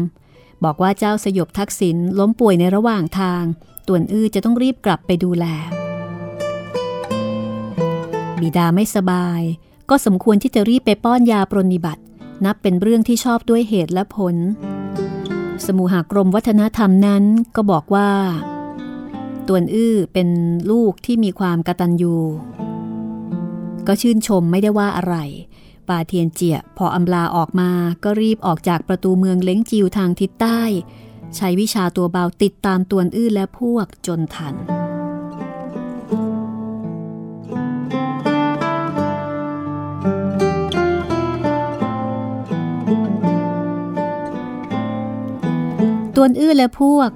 [0.64, 3.42] บอกว่าเจ้าสยบทักษิณล้มป่วยในระหว่างทาง
[3.86, 5.44] ต่วนอื้อจะต้องรีบกลับไปดูแล
[8.40, 9.40] บิดาไม่สบาย
[9.90, 12.02] ก็สมควรที่จะรีบไปป้อนยาปรนิบัติ
[12.44, 14.36] นับเป็นเรื่องที่ชอบด้วยเหตุและผล
[15.66, 17.24] สมุหกรมวัฒนธรรมนั้น
[17.56, 18.10] ก็บอกว่า
[19.48, 20.28] ตวนอื้อเป็น
[20.70, 22.16] ลูกที่มีความกระตัญญู
[23.86, 25.16] ก็ชื่นชมไม่ได้ว่าอะไร
[25.88, 27.70] ปาเทียนเจียพออำลาออกมา
[28.04, 30.60] ก็รีบออกจากประตูเมืองเล้งจิวทางทิศใต้
[31.36, 34.54] ใช้วิชาตัวเบาติดตามตวนอื้อและพวกจนทัน
[46.16, 47.10] ตวนอื้อและพวก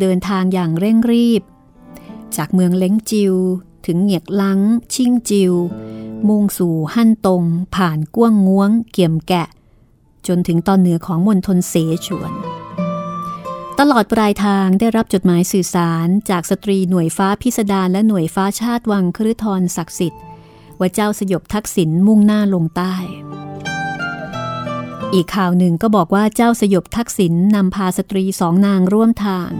[0.00, 1.42] เดินทางอย่างเร่งรีบ
[2.36, 3.34] จากเมืองเล้งจิว
[3.86, 4.60] ถึงเหงียกลัง
[4.94, 5.54] ชิ่งจิว
[6.28, 7.42] มุ่งสู่ฮั่นตง
[7.74, 9.48] ผ่านก้วงง้วง เกี่ยมแกะ
[10.26, 11.74] จนถึงตอนเหนือของมณฑลเส
[12.06, 12.32] ฉวน
[13.78, 20.22] ตลอดปลายทางได้รับจดหมายสื่อสารจากสตรีหน่วยฟ้าพิสดารและหน่วยฟ้าชาติวังคฤทรศักดิ์สิทธิ์
[20.78, 22.94] ว่าเจ้าสยบทักษิณมุ่งหน้าลงใต้
[25.14, 29.50] อีกข่าวหนึ่งก็บอกว่าเจ้าสยบทักษิณนนำพาสตรีสองนางร่วมทาง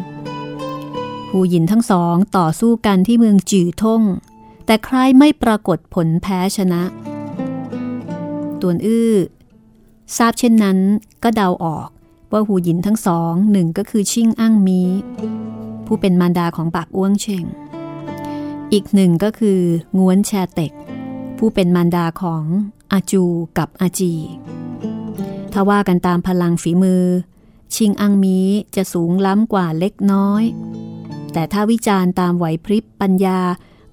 [1.29, 4.03] ผู้หญินทั้งสองต่อสู้กันที่เมืองจื่อท่ง
[4.66, 6.83] แต่ใครไม่ปรากฏผลแพ้ชนะ
[8.61, 9.14] ตวนอื้อ
[10.16, 10.79] ทราบเช่นนั้น
[11.22, 11.89] ก็เดาออก
[12.33, 14.81] ว่าหูหยินทั้งสองหนึ่งก็คือชิ่งอั้งมี
[15.87, 17.45] ผู้เป็นมารดาของปากอ้วงเชง
[18.72, 19.61] อีกหนึ่งก็คือ
[19.99, 20.72] งวนแชเต็ก
[21.39, 22.45] ผู้เป็นมารดาของ
[22.93, 23.24] อาจู
[23.59, 24.14] กับอาจี
[25.53, 27.05] ถ้าว่ากันตามพลังฝีมือ
[27.74, 28.39] ชิงอังมี
[28.76, 30.45] จะสูงล้ำกว่าเล็กน้อย
[31.33, 33.39] แต่ถ้าวิจารณ์ตามไหวพริบปัญญา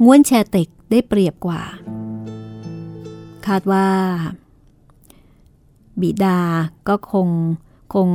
[0.04, 1.62] ง้วนแชเต็กได้เปรียบกว่า
[3.48, 3.88] คาดว่า
[6.02, 6.40] บิดา
[6.88, 7.28] ก็คง
[7.94, 8.10] คง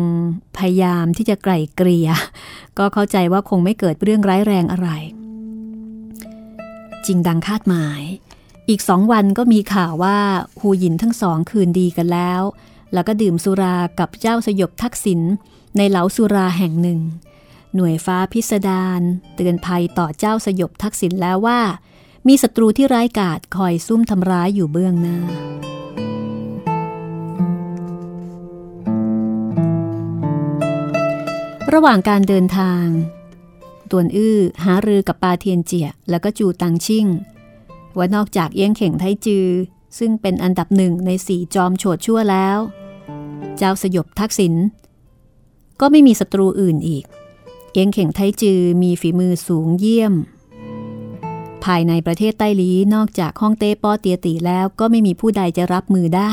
[0.57, 2.09] พยายามที่จะไกล่เกลี่ย
[2.79, 4.89] ก็เข้าใจว่าคงไม่เกิดเรื่องร้ายแรงอะไร
[7.07, 8.03] จริงดังคาดหมาย
[8.69, 10.19] อีกสองวันก็มีข่าวว่า
[10.61, 12.43] ฮูหยินทั้งสองคืนดีกันแล้ว
[12.93, 15.21] แล้วก็ดื่มสุรากับเจ้าสยบทักษิณ
[15.77, 17.01] ในเหลาสุราแห่งหนึ่ง
[17.75, 19.01] หน่วยฟ้าพิสดาร
[19.35, 21.61] เตือนภัยต่อเจ้าสยบทักษิณแล้วว่า
[22.29, 25.19] มีศัตรูที่ร้ายกาจคอยซุ่มทำร้ายอยู่เบื้องหน้า
[31.75, 32.85] ระหว่างการเดินทาง
[33.91, 37.07] ตวนอื้อหารือกับปาเทียนเจียแล้วก็จูตังชิ่ง
[37.97, 39.47] ว่านอกจากเอี้ยงเข่งไทจือ
[39.99, 42.59] ซึ่งเป็นอันดับหนึ่งในสี่จอมโฉดชั่วแล้ว
[43.57, 44.55] เจ้าสยบทักษิณ
[45.81, 47.05] ก็ไม่มีศัตรูอื่นอีก
[47.73, 50.15] เอียงเข่งไทจือมีฝีมือสูงเยี่ยม
[51.65, 56.33] ภายในประเทศใต้ลีนอกจากฮ่องเต้ป้อเตียตีแล้วก็ไม่มีผู้ใดจะรับมือได้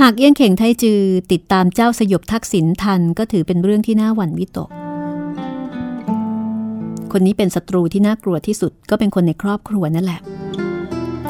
[0.00, 1.00] หากเอี้ยงเข่งไทจือ
[1.32, 4.70] ติดตามเจ้าสยบทักษิณทันก็ถือเป็นเรื่องที่น่าหวั่นวิตก
[7.12, 10.20] คนนี้เป็นศัตรูที่น่ากลัวที่สุดก็เป็นคนในครอบครัวนั่นแหละ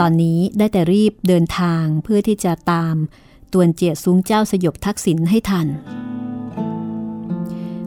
[0.00, 2.96] ตอนนี้ได้แต่รีบเดินทางเพื่อที่จะตาม
[3.52, 5.66] ตวนเจียซุ้งเจ้าสยบทักษิณให้ทัน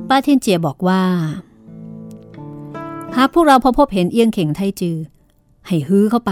[0.09, 1.01] ป้าเทียนเจียบอกว่า
[3.15, 4.97] หากพวกเราพอพบเห็นเอียงเข่งไทจือ
[5.67, 6.31] ให้ฮื้อเข้าไป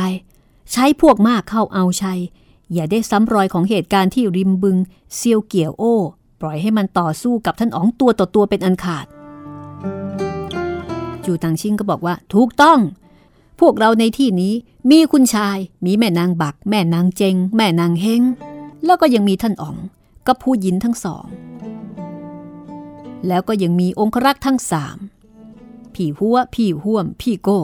[0.71, 2.19] ใช้พวกมากเข้าเอาชัย
[2.73, 4.77] อย่าได้ซ้ำรอยของเหตุการณ์ที่ริมบึง
[5.15, 5.95] เซียวเกี่ยวโอ้
[6.41, 9.05] ปล่อยให้มันต่อสู้กับท่านอ๋องตัวต่อตัวเป็นอันขาด
[11.25, 12.79] จูตังชิงก็บอกว่า ถูกต้อง
[13.59, 14.53] พวกเราในที่นี้
[14.89, 18.21] มีคุณชาย มีแม่นางบัก แม่นางเจง แม่นางเฮง
[18.85, 19.77] แล้วก็ยังมีท่านอ๋อง
[20.27, 21.25] กับผู้หญินทั้งสอง
[23.27, 24.97] แล้วก็ยังมีองครักษ์ทั้งสาม
[25.93, 27.61] พี่หัว พี่ห่วม พี่โก้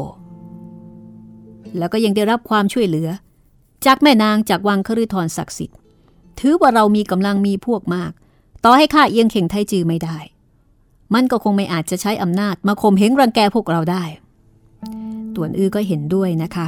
[1.77, 3.09] แล้วก็ยังได้รับความช่วยเหลือ
[3.85, 5.77] จากแม่นางจากวังคฤทรศักดิ์สิทธิ์
[6.39, 8.11] ถือว่าเรามีกำลังมีพวกมาก
[8.63, 10.17] ต่อให้ข้าเอียงเข่งไทจือไม่ได้
[11.13, 14.03] มันก็คงไม่อาจจะใช้อำนาจมาข่มเหงรังแกพวกเราได้
[15.35, 16.67] ต่วนอื้อก็เห็นด้วยนะคะ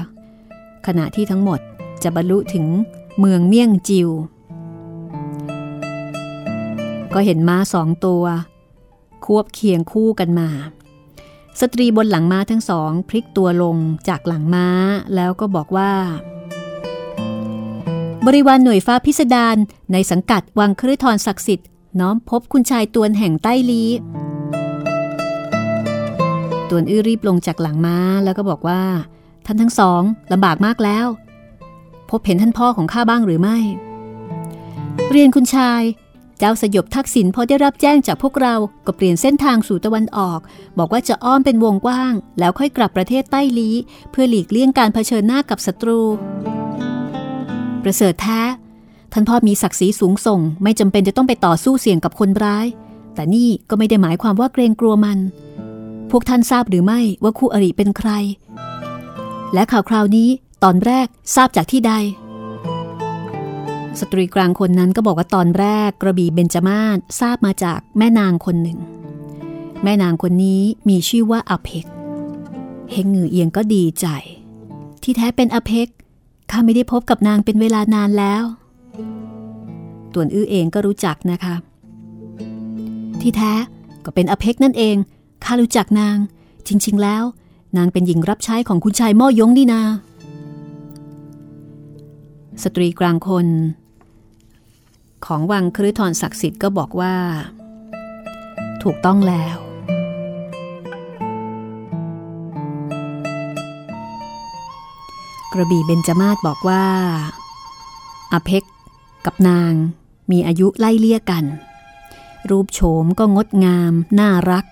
[0.88, 1.60] ขณะที่ทั้งหมด
[2.04, 2.66] จะบรรลุถึง
[3.20, 4.10] เมืองเมี่ยงจิว
[7.14, 8.24] ก็เห็นม้าสองตัว
[9.26, 10.50] ควบเคียงคู่กันมา
[11.60, 14.68] สตรีบนหลังม้าทั้งสองพลิกตัวลงจากหลังม้า
[15.16, 15.92] แล้วก็บอกว่า
[18.26, 19.58] บริวารหน่วยฟ้าพิสดาร
[19.94, 21.68] ในสังกัดวังคฤทรศักดิ์สิทธิ์
[22.00, 23.84] น้อมพบคุณชายตวนแห่งใต้ลี
[26.70, 28.82] ตวนอื้อรีบลงจากหลังม้าแล้วก็บอกว่า
[29.46, 30.02] ท่านทั้งสอง
[30.32, 31.08] ลำบากมากแล้ว
[32.10, 33.58] พบเห็นท่านพ่อของข้าบ้างหรือไม่
[35.12, 35.82] เรียนคุณชาย
[36.44, 40.40] เจ้าสยบทักษิณพอได้รับแจ้งจากพวกเราก็เปลี่ยนเส้นทางสู่ตะวันออก
[40.78, 43.70] บอกว่าจะอ้อมเป็นวงกว้าง แล้วค่อยกลับประเทศใต้ลี
[44.12, 46.00] เพื่อหลีกเลี่ยงการเผชิญหน้ากับศัตรู
[47.84, 48.42] ประเสริฐแท้
[49.14, 52.66] ท่านพ่อมีศักดิ์ศรีสูงส่ง ไม่จำเป็นจะต้องไปต่อสู้เสี่ยงกับคนร้าย
[53.16, 55.20] แต่นี่ก็ไม่ได้หมายความว่าเกรงกลัวมัน
[56.12, 58.10] พวกท่านทราบหรือไม่ว่าคู่อริเป็นใคร
[59.54, 60.30] และข่าวคราวนี้
[60.64, 61.94] ตอนแรกทราบจากที่ใด
[64.00, 68.80] สตรีกลางคนนั้นก็บอกว่าตอนแรกกระบี่เบญจมาศทราบมาจากแม่นางคนหนึ่ง
[69.84, 71.86] แม่นางคนนี้มีชื่อว่าอเพก
[72.92, 74.08] เฮงหงือเอียงก็ดีใจ
[75.04, 75.88] ที่แท้เป็นอเพก
[76.52, 78.44] ข้าไม่ได้พบกับนางเป็นเวลานานแล้ว
[80.14, 81.56] ต่วนอื้อเองก็รู้จักนะคะ
[83.22, 83.54] ที่แท้
[84.06, 84.96] ก็เป็นอเพกนั่นเอง
[85.44, 86.18] ข้ารู้จักนาง
[86.68, 87.24] จริง ๆ แล้ว
[87.78, 89.82] นางเป็นหญิงรับใช้ของคุณชายม่อยงนี่นา
[92.64, 93.48] สตรีกลางคน
[95.26, 97.16] ของวังคฤทรศักดิ์สิทธิ์ก็บอกว่า
[98.84, 99.58] ถูกต้องแล้ว
[105.54, 106.86] กระบี่เบญจมาศบอกว่า
[108.32, 108.64] อาเพก
[109.26, 109.74] กับนาง
[110.32, 111.46] มีอายุไล่เลี่ยกัน
[112.50, 114.66] รูปโฉมก็งดงาม น่ารัก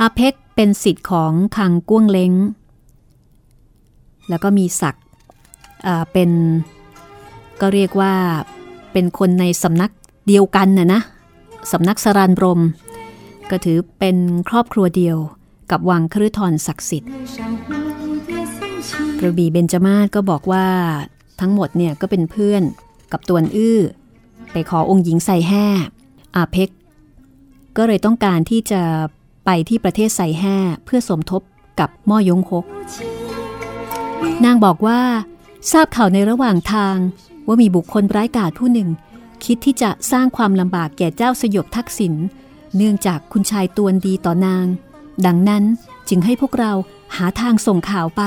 [0.00, 2.32] อาเพกเป็นสิทธิ์ของคังก้วงเล้ง
[4.28, 5.04] แล้วก็มีศักดิ์
[6.12, 6.30] เป็น
[7.60, 8.14] ก็เรียกว่า
[8.92, 9.90] เป็นคนในสำนัก
[10.28, 11.00] เดียวกันน่ะนะ
[11.72, 12.60] สำนักสรานรม
[13.50, 14.16] ก็ถือเป็น
[14.48, 15.16] ครอบครัวเดียว
[15.70, 17.10] กับวังคฤทรศักดิ์สิทธิ์
[19.20, 20.66] กระบี่เบญจมาศก็บอกว่า
[21.40, 22.62] ทั้งหมดเนี่ยก็เป็นเพื่อน
[23.12, 23.80] กับตวนอื้อ
[24.52, 25.66] ไปขอองค์หญิงใส่แห่
[26.36, 26.68] อาเพก
[27.76, 28.82] ก็เลยต้องการที่จะ
[29.44, 31.42] ไปที่ประเทศใส่แห่เพื่อสมทบ
[31.80, 32.64] กับม่อยงฮก
[34.44, 35.00] นางบอกว่า
[35.72, 36.96] ทราบข่าวในระหว่างทาง
[37.46, 38.88] ว่ามีบุคคลร้ายกาจผู้หนึ่ง
[39.44, 42.14] คิดที่จะสร้างความลำบากแก่เจ้าสยบทักษิณ
[42.76, 44.66] เนื่องจากคุณชายตวนดีต่อนาง
[45.26, 45.64] ดังนั้น
[46.08, 46.72] จึงให้พวกเรา
[47.16, 48.22] หาทางส่งข่าวไป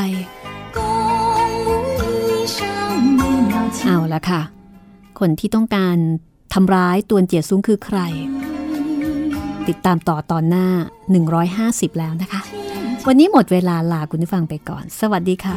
[3.86, 4.42] เอาละค่ะ
[5.20, 5.98] คนที่ต้องการ
[6.54, 8.00] ทำร้ายตวนเจียซุ้งคือใคร
[9.68, 10.68] ติดตามต่อตอนหน้า
[11.34, 12.42] 150 แล้วนะคะ
[13.08, 15.56] วันนี้หมดเวลาลาคุณผู้ฟังไปก่อน สวัสดีค่ะ